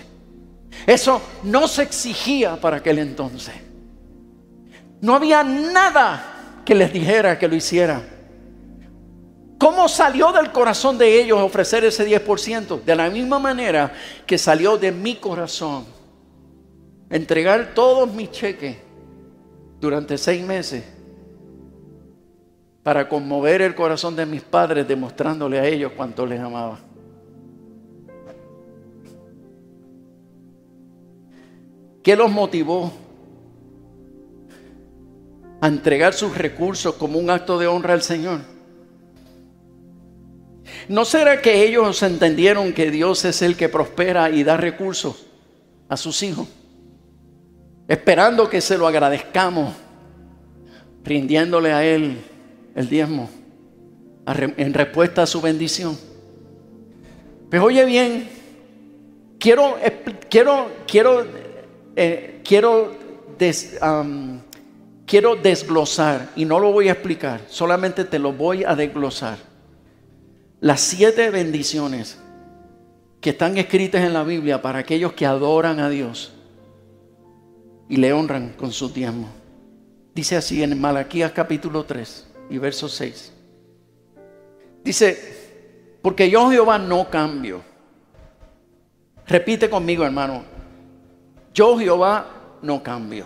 [0.85, 3.53] Eso no se exigía para aquel entonces.
[5.01, 8.01] No había nada que les dijera que lo hiciera.
[9.57, 12.83] ¿Cómo salió del corazón de ellos ofrecer ese 10%?
[12.83, 13.93] De la misma manera
[14.25, 15.94] que salió de mi corazón
[17.15, 18.75] entregar todos mis cheques
[19.79, 20.83] durante seis meses
[22.83, 26.77] para conmover el corazón de mis padres demostrándole a ellos cuánto les amaba.
[32.03, 32.91] ¿Qué los motivó
[35.61, 38.41] a entregar sus recursos como un acto de honra al Señor?
[40.89, 45.25] ¿No será que ellos entendieron que Dios es el que prospera y da recursos
[45.87, 46.49] a sus hijos?
[47.87, 49.73] Esperando que se lo agradezcamos,
[51.03, 52.17] rindiéndole a Él
[52.73, 53.29] el diezmo
[54.25, 55.95] en respuesta a su bendición.
[57.49, 58.27] Pues oye bien,
[59.37, 59.75] quiero,
[60.29, 61.27] quiero, quiero,
[61.95, 62.95] eh, quiero,
[65.05, 69.37] quiero desglosar, y no lo voy a explicar, solamente te lo voy a desglosar.
[70.59, 72.17] Las siete bendiciones
[73.21, 76.34] que están escritas en la Biblia para aquellos que adoran a Dios
[77.89, 79.29] y le honran con su diezmo.
[80.13, 83.33] Dice así en Malaquías capítulo 3 y verso 6.
[84.83, 87.61] Dice, porque yo Jehová no cambio.
[89.27, 90.43] Repite conmigo, hermano.
[91.53, 92.27] Yo Jehová
[92.61, 93.25] no cambio.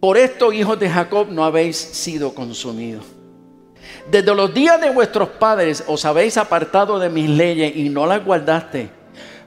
[0.00, 3.04] Por esto, hijos de Jacob, no habéis sido consumidos.
[4.10, 8.24] Desde los días de vuestros padres os habéis apartado de mis leyes y no las
[8.24, 8.97] guardaste.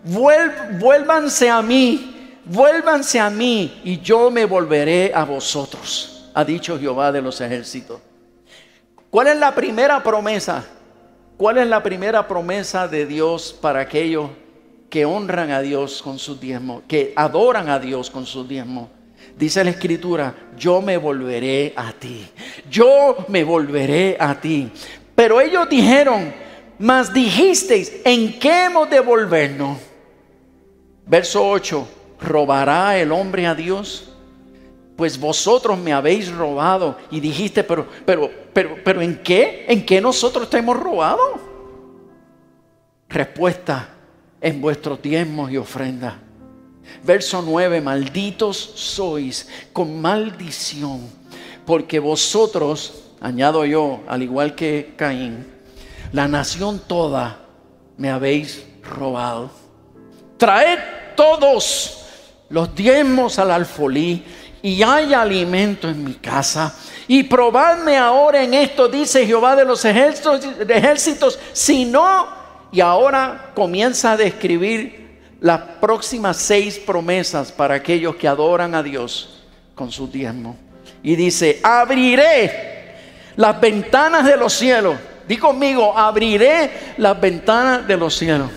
[0.04, 7.12] Vuélvanse a mí, vuélvanse a mí y yo me volveré a vosotros ha dicho Jehová
[7.12, 8.00] de los ejércitos.
[9.10, 10.66] ¿Cuál es la primera promesa?
[11.38, 14.30] ¿Cuál es la primera promesa de Dios para aquellos
[14.90, 18.90] que honran a Dios con sus diezmos, que adoran a Dios con sus diezmos?
[19.38, 22.28] Dice la escritura, yo me volveré a ti,
[22.70, 24.70] yo me volveré a ti.
[25.16, 26.34] Pero ellos dijeron,
[26.80, 29.78] mas dijisteis, ¿en qué hemos de volvernos?
[31.12, 31.88] Verso 8,
[32.22, 34.12] ¿robará el hombre a Dios?
[35.02, 36.96] pues vosotros me habéis robado.
[37.10, 39.66] Y dijiste, pero, pero, pero, pero, ¿en qué?
[39.68, 41.40] ¿En qué nosotros te hemos robado?
[43.10, 43.90] Respuesta,
[44.40, 46.14] en vuestros diezmos y ofrendas.
[47.04, 51.10] Verso 9, malditos sois con maldición,
[51.66, 55.48] porque vosotros, añado yo, al igual que Caín,
[56.12, 57.40] la nación toda
[57.98, 59.50] me habéis robado.
[60.38, 62.06] Traed todos
[62.50, 64.24] los diezmos al alfolí
[64.62, 66.76] y hay alimento en mi casa.
[67.08, 72.28] Y probadme ahora en esto, dice Jehová de los ejércitos, si no,
[72.72, 79.44] y ahora comienza a describir las próximas seis promesas para aquellos que adoran a Dios
[79.74, 80.56] con su diezmo.
[81.04, 82.96] Y dice, abriré
[83.36, 84.96] las ventanas de los cielos.
[85.28, 88.50] Di conmigo, abriré las ventanas de los cielos.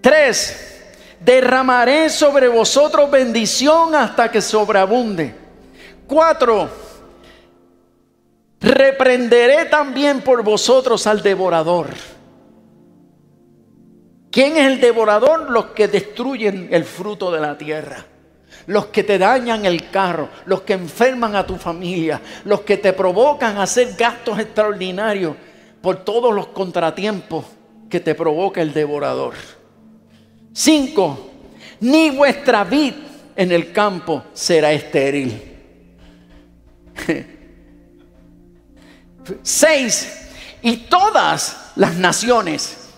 [0.00, 0.76] Tres,
[1.20, 5.34] derramaré sobre vosotros bendición hasta que sobreabunde.
[6.06, 6.68] Cuatro,
[8.60, 11.88] reprenderé también por vosotros al devorador.
[14.30, 15.50] ¿Quién es el devorador?
[15.50, 18.04] Los que destruyen el fruto de la tierra.
[18.66, 22.92] Los que te dañan el carro, los que enferman a tu familia, los que te
[22.92, 25.36] provocan a hacer gastos extraordinarios
[25.80, 27.44] por todos los contratiempos
[27.88, 29.34] que te provoca el devorador.
[30.58, 31.32] Cinco,
[31.80, 32.94] ni vuestra vid
[33.36, 35.38] en el campo será estéril.
[39.42, 40.30] Seis,
[40.62, 42.88] y todas las naciones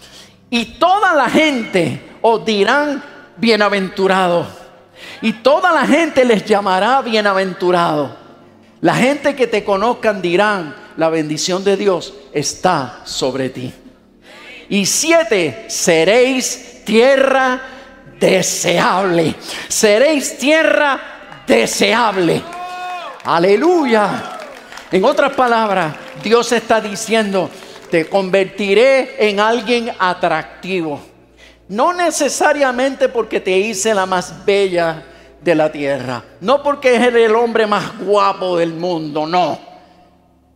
[0.49, 3.03] y toda la gente os dirán
[3.37, 4.47] bienaventurado.
[5.21, 8.17] Y toda la gente les llamará bienaventurado.
[8.83, 13.75] La gente que te conozcan dirán, la bendición de Dios está sobre ti.
[14.69, 17.61] Y siete, seréis tierra
[18.19, 19.35] deseable.
[19.69, 22.43] Seréis tierra deseable.
[23.25, 24.39] Aleluya.
[24.91, 27.51] En otras palabras, Dios está diciendo,
[27.91, 30.99] te convertiré en alguien atractivo.
[31.69, 35.05] No necesariamente porque te hice la más bella
[35.43, 36.25] de la tierra.
[36.41, 39.59] No porque eres el hombre más guapo del mundo, no.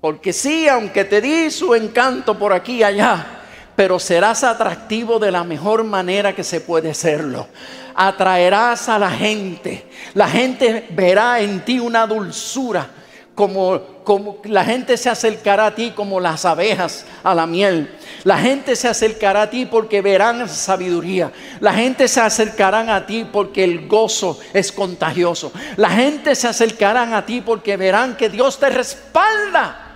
[0.00, 3.41] Porque sí, aunque te di su encanto por aquí y allá,
[3.76, 7.48] pero serás atractivo de la mejor manera que se puede serlo.
[7.94, 9.86] Atraerás a la gente.
[10.14, 12.88] La gente verá en ti una dulzura
[13.34, 17.90] como, como la gente se acercará a ti como las abejas a la miel.
[18.24, 21.32] La gente se acercará a ti porque verán sabiduría.
[21.60, 25.52] La gente se acercará a ti porque el gozo es contagioso.
[25.76, 29.91] La gente se acercará a ti porque verán que Dios te respalda.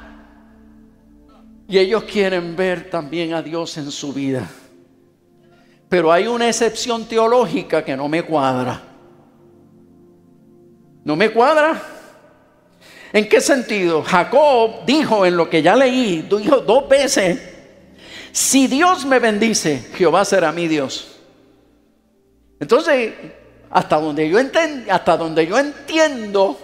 [1.68, 4.48] Y ellos quieren ver también a Dios en su vida.
[5.88, 8.82] Pero hay una excepción teológica que no me cuadra.
[11.04, 11.80] No me cuadra.
[13.12, 14.02] ¿En qué sentido?
[14.02, 17.40] Jacob dijo en lo que ya leí, dijo dos veces,
[18.32, 21.18] si Dios me bendice, Jehová será mi Dios.
[22.60, 23.12] Entonces,
[23.70, 24.38] hasta donde yo
[24.90, 26.58] hasta donde yo entiendo,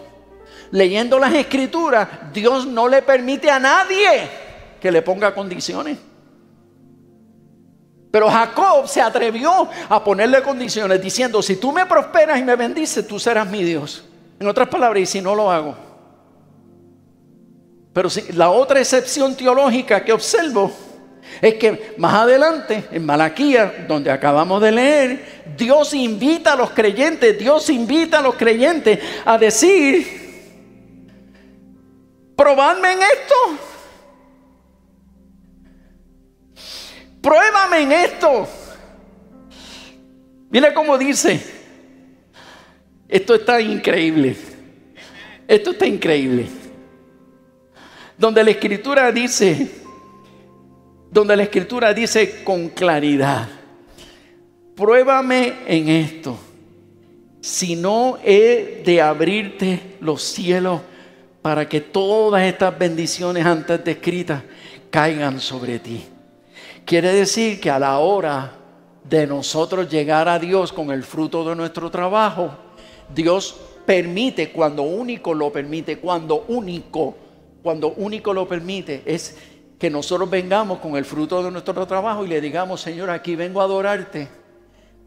[0.70, 4.28] leyendo las escrituras, Dios no le permite a nadie
[4.82, 5.96] que le ponga condiciones.
[8.10, 13.06] Pero Jacob se atrevió a ponerle condiciones diciendo, si tú me prosperas y me bendices,
[13.06, 14.04] tú serás mi Dios.
[14.40, 15.76] En otras palabras, y si no lo hago.
[17.92, 20.72] Pero si, la otra excepción teológica que observo
[21.40, 27.38] es que más adelante, en Malaquía, donde acabamos de leer, Dios invita a los creyentes,
[27.38, 30.06] Dios invita a los creyentes a decir,
[32.34, 33.71] probadme en esto.
[37.22, 38.48] Pruébame en esto.
[40.50, 41.40] Mira cómo dice,
[43.08, 44.36] esto está increíble.
[45.46, 46.46] Esto está increíble.
[48.18, 49.70] Donde la escritura dice,
[51.10, 53.48] donde la escritura dice con claridad,
[54.74, 56.38] pruébame en esto,
[57.40, 60.80] si no he de abrirte los cielos
[61.40, 64.42] para que todas estas bendiciones antes descritas
[64.90, 66.04] caigan sobre ti.
[66.84, 68.52] Quiere decir que a la hora
[69.04, 72.50] de nosotros llegar a Dios con el fruto de nuestro trabajo,
[73.14, 73.56] Dios
[73.86, 77.16] permite cuando único lo permite, cuando único,
[77.62, 79.36] cuando único lo permite, es
[79.78, 83.60] que nosotros vengamos con el fruto de nuestro trabajo y le digamos, Señor, aquí vengo
[83.60, 84.28] a adorarte,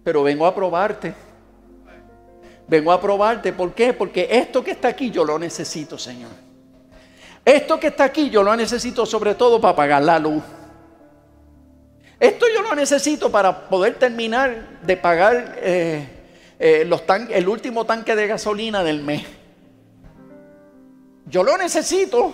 [0.03, 1.13] pero vengo a probarte.
[2.67, 3.53] Vengo a probarte.
[3.53, 3.93] ¿Por qué?
[3.93, 6.31] Porque esto que está aquí yo lo necesito, Señor.
[7.43, 10.43] Esto que está aquí yo lo necesito sobre todo para pagar la luz.
[12.19, 16.07] Esto yo lo necesito para poder terminar de pagar eh,
[16.59, 16.89] eh,
[17.31, 19.23] el último tanque de gasolina del mes.
[21.27, 22.33] Yo lo necesito,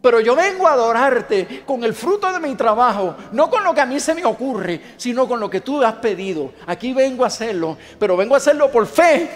[0.00, 3.80] pero yo vengo a adorarte con el fruto de mi trabajo, no con lo que
[3.80, 6.52] a mí se me ocurre, sino con lo que tú has pedido.
[6.66, 9.28] Aquí vengo a hacerlo, pero vengo a hacerlo por fe.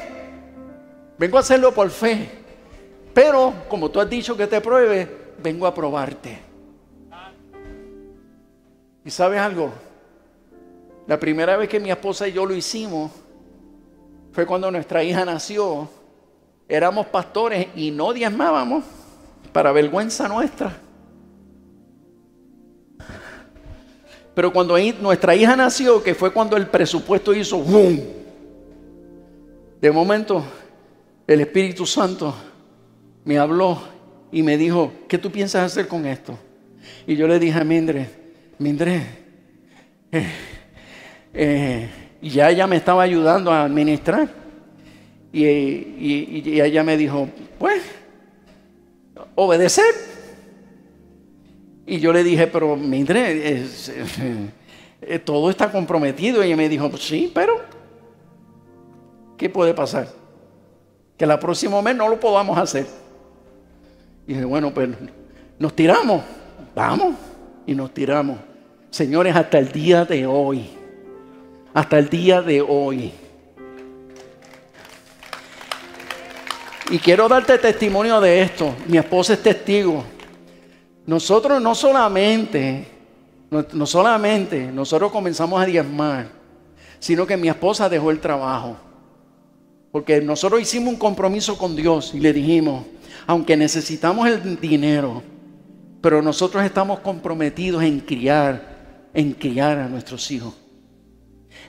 [1.19, 2.31] Vengo a hacerlo por fe.
[3.13, 6.48] Pero, como tú has dicho que te pruebe, vengo a probarte.
[9.09, 9.73] ¿Y sabes algo?
[11.07, 13.11] La primera vez que mi esposa y yo lo hicimos,
[14.33, 15.89] fue cuando nuestra hija nació.
[16.69, 18.85] Éramos pastores y no diezmábamos
[19.51, 20.77] para vergüenza nuestra.
[24.35, 28.03] Pero cuando nuestra hija nació, que fue cuando el presupuesto hizo ¡boom!
[29.81, 30.45] De momento,
[31.27, 32.35] el Espíritu Santo
[33.25, 33.81] me habló
[34.31, 36.39] y me dijo, ¿qué tú piensas hacer con esto?
[37.07, 38.28] Y yo le dije a Mindre,
[38.59, 39.03] Mindre,
[40.11, 40.27] eh,
[41.33, 41.89] eh,
[42.21, 44.29] y ya ella me estaba ayudando a administrar.
[45.33, 47.29] Y, ella me dijo,
[47.59, 47.83] pues,
[49.37, 49.95] obedecer.
[51.87, 53.65] Y yo le dije, pero mire,
[55.03, 56.43] eh, todo está comprometido.
[56.43, 57.61] Y ella me dijo, sí, pero,
[59.37, 60.09] ¿qué puede pasar?
[61.17, 62.87] Que la próximo mes no lo podamos hacer.
[64.27, 64.89] Y dije, bueno, pues
[65.59, 66.23] nos tiramos,
[66.75, 67.15] vamos,
[67.69, 68.39] y nos tiramos.
[68.91, 70.69] Señores, hasta el día de hoy
[71.79, 73.13] hasta el día de hoy.
[76.91, 78.75] Y quiero darte testimonio de esto.
[78.89, 80.03] Mi esposa es testigo.
[81.07, 82.89] Nosotros no solamente,
[83.51, 86.29] no, solamente nosotros comenzamos a diezmar,
[86.99, 88.77] sino que mi esposa dejó el trabajo.
[89.93, 92.85] Porque nosotros hicimos un compromiso con Dios y le dijimos,
[93.27, 95.23] aunque necesitamos el dinero,
[96.01, 100.55] pero nosotros estamos comprometidos en criar, en criar a nuestros hijos.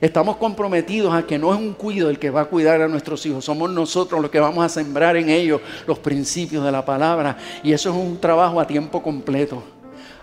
[0.02, 3.26] Estamos comprometidos a que no es un cuido el que va a cuidar a nuestros
[3.26, 7.38] hijos, somos nosotros los que vamos a sembrar en ellos los principios de la palabra.
[7.64, 9.64] Y eso es un trabajo a tiempo completo.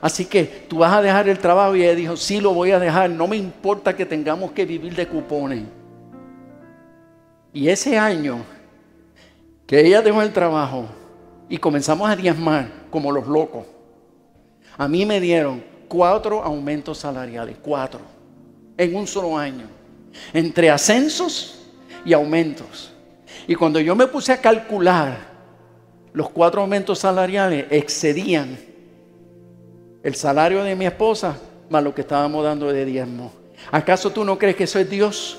[0.01, 2.79] Así que tú vas a dejar el trabajo y ella dijo, sí lo voy a
[2.79, 5.65] dejar, no me importa que tengamos que vivir de cupones.
[7.53, 8.45] Y ese año
[9.67, 10.87] que ella dejó el trabajo
[11.49, 13.67] y comenzamos a diezmar como los locos,
[14.77, 18.01] a mí me dieron cuatro aumentos salariales, cuatro
[18.77, 19.67] en un solo año,
[20.33, 21.67] entre ascensos
[22.05, 22.93] y aumentos.
[23.47, 25.37] Y cuando yo me puse a calcular
[26.13, 28.59] los cuatro aumentos salariales excedían
[30.03, 31.37] el salario de mi esposa
[31.69, 33.33] más lo que estábamos dando de diezmo.
[33.71, 35.39] ¿Acaso tú no crees que eso es Dios?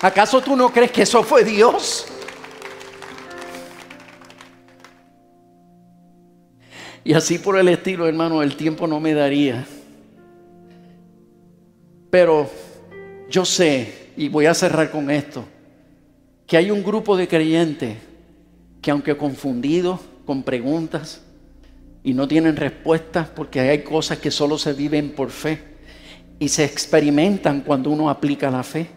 [0.00, 2.06] ¿Acaso tú no crees que eso fue Dios?
[7.04, 9.66] Y así por el estilo, hermano, el tiempo no me daría.
[12.10, 12.48] Pero
[13.28, 15.44] yo sé, y voy a cerrar con esto,
[16.46, 17.96] que hay un grupo de creyentes
[18.80, 21.22] que aunque confundidos con preguntas
[22.04, 25.60] y no tienen respuestas porque hay cosas que solo se viven por fe
[26.38, 28.88] y se experimentan cuando uno aplica la fe.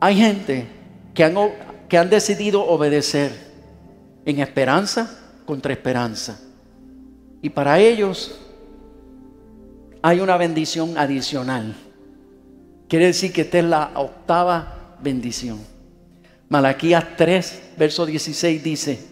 [0.00, 0.66] Hay gente
[1.14, 1.36] que han,
[1.88, 3.32] que han decidido obedecer
[4.24, 6.40] en esperanza contra esperanza.
[7.42, 8.38] Y para ellos
[10.02, 11.74] hay una bendición adicional.
[12.88, 15.58] Quiere decir que esta es la octava bendición.
[16.48, 19.06] Malaquías 3, verso 16 dice,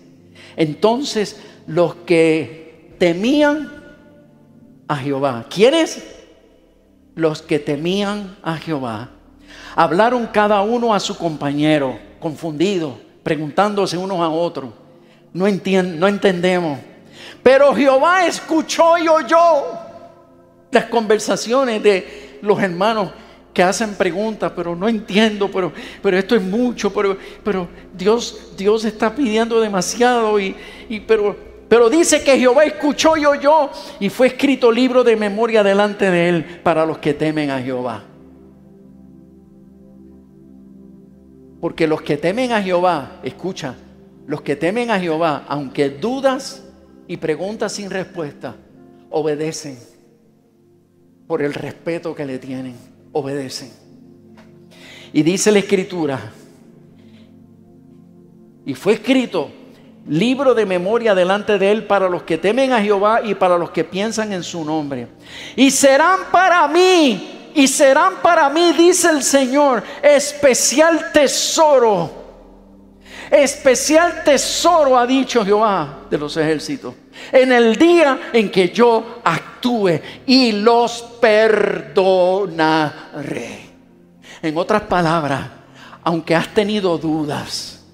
[0.57, 3.71] entonces los que temían
[4.89, 6.03] a Jehová, ¿quiénes?
[7.15, 9.11] Los que temían a Jehová,
[9.75, 14.71] hablaron cada uno a su compañero, confundido, preguntándose unos a otros.
[15.33, 16.79] No, no entendemos.
[17.47, 19.39] Pero Jehová escuchó y oyó
[20.73, 23.13] las conversaciones de los hermanos
[23.55, 25.73] que hacen preguntas, pero no entiendo, pero,
[26.03, 30.57] pero esto es mucho, pero, pero Dios, Dios está pidiendo demasiado y,
[30.89, 31.37] y pero,
[31.69, 33.71] pero dice que Jehová escuchó y oyó
[34.01, 38.03] y fue escrito libro de memoria delante de él para los que temen a Jehová.
[41.61, 43.77] Porque los que temen a Jehová, escucha,
[44.27, 46.65] los que temen a Jehová, aunque dudas
[47.09, 48.57] y preguntas sin respuesta,
[49.11, 49.79] obedecen
[51.27, 53.73] por el respeto que le tienen obedecen.
[55.13, 56.21] Y dice la escritura,
[58.67, 59.51] y fue escrito
[60.09, 63.71] libro de memoria delante de él para los que temen a Jehová y para los
[63.71, 65.09] que piensan en su nombre.
[65.55, 72.26] Y serán para mí, y serán para mí, dice el Señor, especial tesoro.
[73.31, 76.95] Especial tesoro ha dicho Jehová de los ejércitos
[77.33, 81.97] en el día en que yo actúe y los perdonaré.
[84.43, 85.49] En otras palabras,
[86.03, 87.85] aunque has tenido dudas,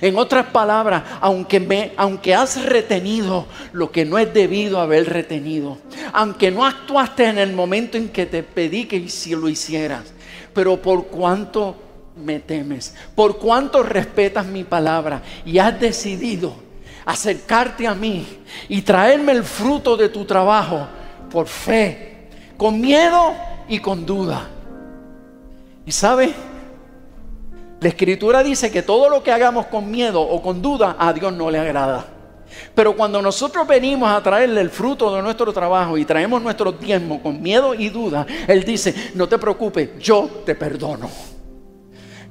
[0.00, 5.78] en otras palabras, aunque, aunque has retenido lo que no es debido haber retenido,
[6.12, 10.12] aunque no actuaste en el momento en que te pedí que si lo hicieras,
[10.52, 11.87] pero por cuanto
[12.22, 16.54] me temes, por cuanto respetas mi palabra y has decidido
[17.04, 18.26] acercarte a mí
[18.68, 20.86] y traerme el fruto de tu trabajo
[21.30, 23.34] por fe, con miedo
[23.68, 24.48] y con duda.
[25.86, 26.34] Y sabe,
[27.80, 31.32] la escritura dice que todo lo que hagamos con miedo o con duda a Dios
[31.32, 32.04] no le agrada.
[32.74, 37.20] Pero cuando nosotros venimos a traerle el fruto de nuestro trabajo y traemos nuestro tiempo
[37.22, 41.37] con miedo y duda, Él dice, no te preocupes, yo te perdono.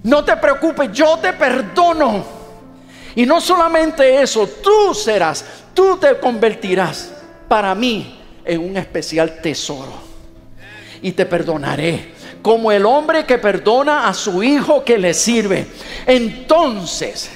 [0.08, 2.24] No te preocupes, yo te perdono.
[3.14, 5.44] Y no solamente eso, tú serás,
[5.74, 7.12] tú te convertirás
[7.50, 9.92] para mí en un especial tesoro.
[11.02, 15.68] Y te perdonaré como el hombre que perdona a su hijo que le sirve.
[16.06, 17.30] Entonces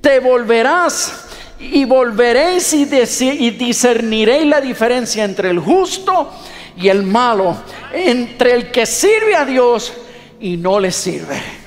[0.00, 1.26] te volverás
[1.58, 6.32] y volveréis y, discerniréis la diferencia entre el justo
[6.76, 7.56] y el malo,
[7.92, 9.92] entre el que sirve a Dios
[10.38, 11.63] y no le sirve.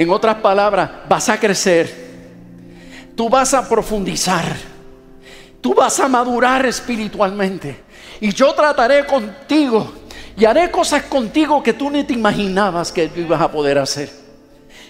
[0.00, 1.94] En otras palabras, vas a crecer.
[3.14, 4.56] Tú vas a profundizar.
[5.60, 7.82] Tú vas a madurar espiritualmente.
[8.18, 9.92] Y yo trataré contigo
[10.38, 14.10] y haré cosas contigo que tú ni te imaginabas que ibas a poder hacer.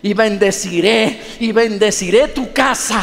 [0.01, 3.03] Y bendeciré y bendeciré tu casa.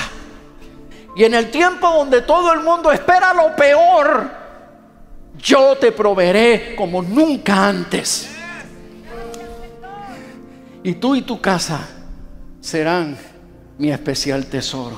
[1.13, 4.31] Y en el tiempo donde todo el mundo espera lo peor,
[5.43, 8.29] yo te proveeré como nunca antes.
[10.83, 11.95] Y tú y tu casa
[12.67, 13.17] serán
[13.77, 14.97] mi especial tesoro.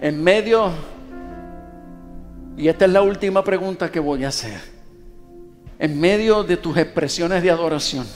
[0.00, 0.70] En medio,
[2.56, 4.58] y esta es la última pregunta que voy a hacer,
[5.78, 8.06] en medio de tus expresiones de adoración,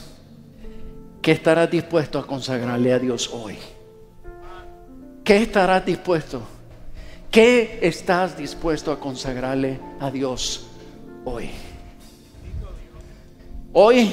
[1.21, 3.55] ¿qué estarás dispuesto a consagrarle a Dios hoy?
[5.23, 6.41] ¿Qué estarás dispuesto?
[7.29, 10.71] ¿Qué estás dispuesto a consagrarle a Dios
[11.23, 11.51] hoy?
[13.73, 14.11] Hoy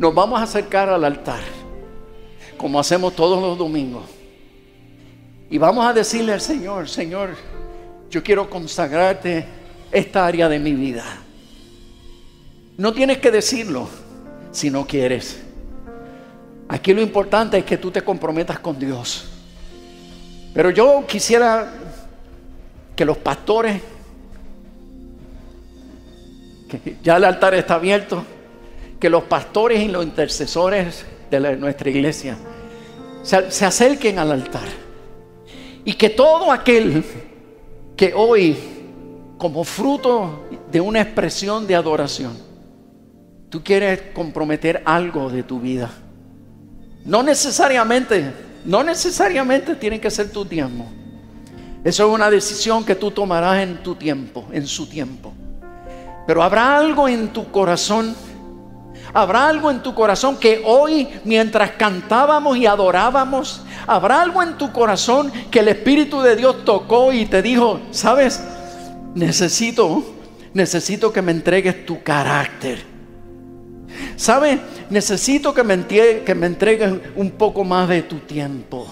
[0.00, 1.42] nos vamos a acercar al altar,
[2.56, 4.04] como hacemos todos los domingos.
[5.50, 7.36] Y vamos a decirle al Señor, Señor,
[8.08, 9.44] yo quiero consagrarte
[9.92, 11.04] esta área de mi vida.
[12.78, 13.90] No tienes que decirlo
[14.52, 15.42] si no quieres.
[16.66, 19.28] Aquí lo importante es que tú te comprometas con Dios.
[20.54, 21.74] Pero yo quisiera
[22.96, 23.82] que los pastores,
[26.70, 28.24] que ya el altar está abierto,
[29.00, 32.36] que los pastores y los intercesores de nuestra iglesia
[33.22, 34.68] se, acerquen al altar.
[35.84, 37.04] Y que todo aquel
[37.96, 38.56] que hoy,
[39.38, 42.36] como fruto de una expresión de adoración,
[43.48, 45.90] tú quieres comprometer algo de tu vida.
[47.04, 48.32] No necesariamente,
[48.64, 50.92] no necesariamente tienen que ser tu diezmo.
[51.82, 55.32] Eso es una decisión que tú tomarás en tu tiempo, en su tiempo.
[56.26, 58.14] Pero habrá algo en tu corazón,
[59.12, 64.72] habrá algo en tu corazón que hoy, mientras cantábamos y adorábamos, habrá algo en tu
[64.72, 68.42] corazón que el Espíritu de Dios tocó y te dijo, sabes,
[69.14, 70.04] necesito,
[70.54, 72.90] necesito que me entregues tu carácter.
[74.16, 74.60] ¿Sabes?
[74.90, 78.86] Necesito que me, que me entregues un poco más de tu tiempo.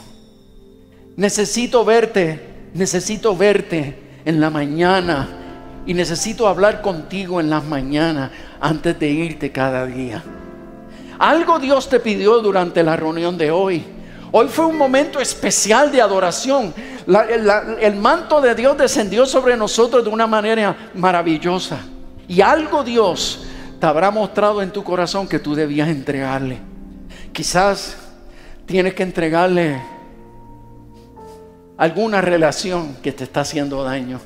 [1.17, 5.29] Necesito verte, necesito verte en la mañana
[5.87, 8.31] y necesito hablar contigo en las mañanas
[8.61, 10.23] antes de irte cada día.
[11.19, 13.85] Algo Dios te pidió durante la reunión de hoy.
[14.31, 16.73] Hoy fue un momento especial de adoración.
[17.81, 21.79] El manto de Dios descendió sobre nosotros de una manera maravillosa.
[22.29, 23.47] Y algo Dios
[23.81, 26.59] te habrá mostrado en tu corazón que tú debías entregarle.
[27.33, 27.97] Quizás
[28.67, 29.81] tienes que entregarle
[31.79, 34.21] alguna relación que te está haciendo daño.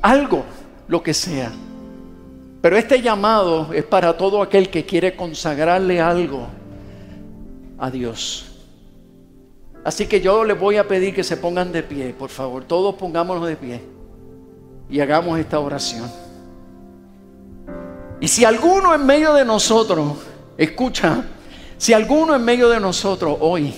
[0.00, 0.44] Algo,
[0.88, 1.52] lo que sea.
[2.64, 6.46] Pero este llamado es para todo aquel que quiere consagrarle algo
[7.76, 8.52] a Dios.
[9.84, 12.64] Así que yo les voy a pedir que se pongan de pie, por favor.
[12.64, 13.82] Todos pongámonos de pie
[14.88, 16.10] y hagamos esta oración.
[18.18, 20.14] Y si alguno en medio de nosotros,
[20.56, 21.22] escucha,
[21.76, 23.74] si alguno en medio de nosotros hoy,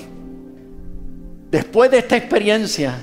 [1.50, 2.94] después de esta experiencia,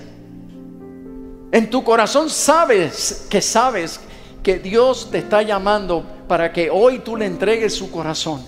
[1.51, 3.99] en tu corazón sabes que sabes
[4.43, 8.41] que Dios te está llamando para que hoy tú le entregues su corazón.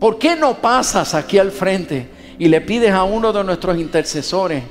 [0.00, 4.62] ¿Por qué no pasas aquí al frente y le pides a uno de nuestros intercesores,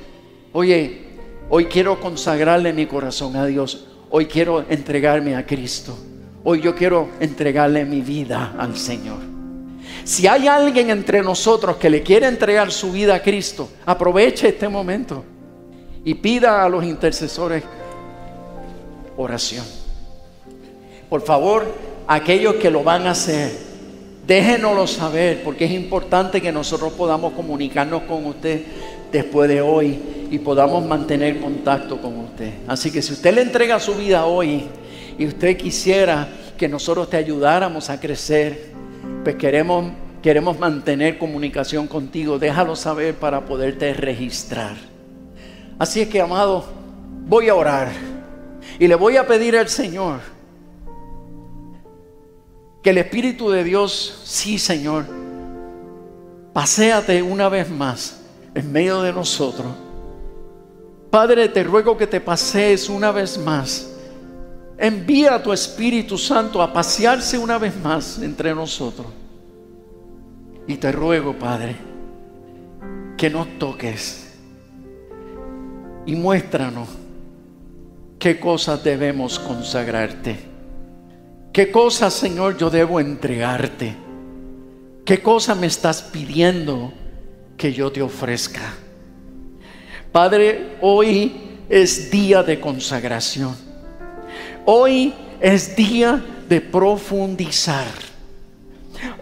[0.52, 1.06] oye,
[1.50, 5.96] hoy quiero consagrarle mi corazón a Dios, hoy quiero entregarme a Cristo,
[6.44, 9.20] hoy yo quiero entregarle mi vida al Señor?
[10.04, 14.70] Si hay alguien entre nosotros que le quiere entregar su vida a Cristo, aproveche este
[14.70, 15.24] momento
[16.06, 17.64] y pida a los intercesores
[19.18, 19.66] oración.
[21.10, 21.66] Por favor,
[22.08, 23.52] aquellos que lo van a hacer,
[24.26, 28.62] déjenoslo saber, porque es importante que nosotros podamos comunicarnos con usted
[29.12, 30.00] después de hoy
[30.30, 32.52] y podamos mantener contacto con usted.
[32.68, 34.66] Así que si usted le entrega su vida hoy
[35.18, 38.74] y usted quisiera que nosotros te ayudáramos a crecer,
[39.24, 39.92] pues queremos,
[40.22, 44.76] queremos mantener comunicación contigo, déjalo saber para poderte registrar.
[45.80, 46.66] Así es que, amado,
[47.28, 48.17] voy a orar
[48.80, 50.20] y le voy a pedir al Señor
[52.84, 55.06] que el Espíritu de Dios, sí, Señor,
[56.54, 58.22] paséate una vez más
[58.54, 59.68] en medio de nosotros.
[61.10, 63.90] Padre, te ruego que te pasees una vez más.
[64.78, 69.08] Envía a tu Espíritu Santo a pasearse una vez más entre nosotros.
[70.68, 71.76] Y te ruego, Padre,
[73.18, 74.36] que nos toques
[76.06, 76.88] y muéstranos
[78.20, 80.38] qué cosas debemos consagrarte.
[81.54, 83.96] ¿Qué cosas, Señor, yo debo entregarte?
[85.06, 86.94] ¿Qué cosas me estás pidiendo
[87.58, 88.76] que yo te ofrezca?
[90.12, 93.56] Padre, hoy es día de consagración.
[94.66, 97.88] Hoy es día de profundizar.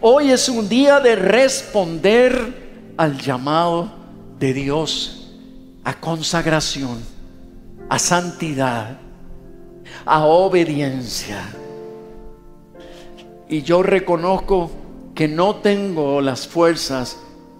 [0.02, 3.92] Hoy es un día de responder al llamado
[4.40, 5.34] de Dios
[5.84, 7.00] a consagración,
[7.90, 8.98] a santidad,
[10.06, 11.42] a obediencia.
[13.48, 14.72] Y yo reconozco
[15.14, 17.20] que no tengo las fuerzas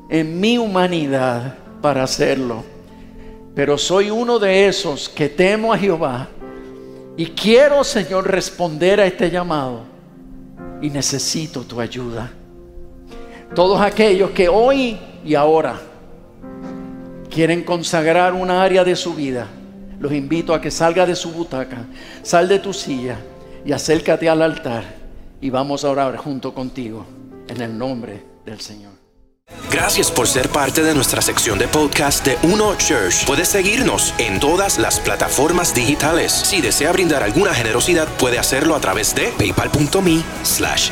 [0.10, 2.64] en mi humanidad para hacerlo.
[3.54, 6.28] Pero soy uno de esos que temo a Jehová
[7.18, 9.84] y quiero, Señor, responder a este llamado.
[10.82, 12.32] Y necesito tu ayuda.
[13.54, 15.80] Todos aquellos que hoy y ahora
[17.30, 19.48] quieren consagrar una área de su vida,
[20.00, 21.86] los invito a que salga de su butaca,
[22.24, 23.18] sal de tu silla
[23.66, 24.84] y acércate al altar
[25.42, 27.06] y vamos a orar junto contigo
[27.48, 28.94] en el nombre del Señor.
[29.72, 33.26] Gracias por ser parte de nuestra sección de podcast de Uno Church.
[33.28, 36.32] Puedes seguirnos en todas las plataformas digitales.
[36.32, 40.92] Si desea brindar alguna generosidad, puede hacerlo a través de paypal.me slash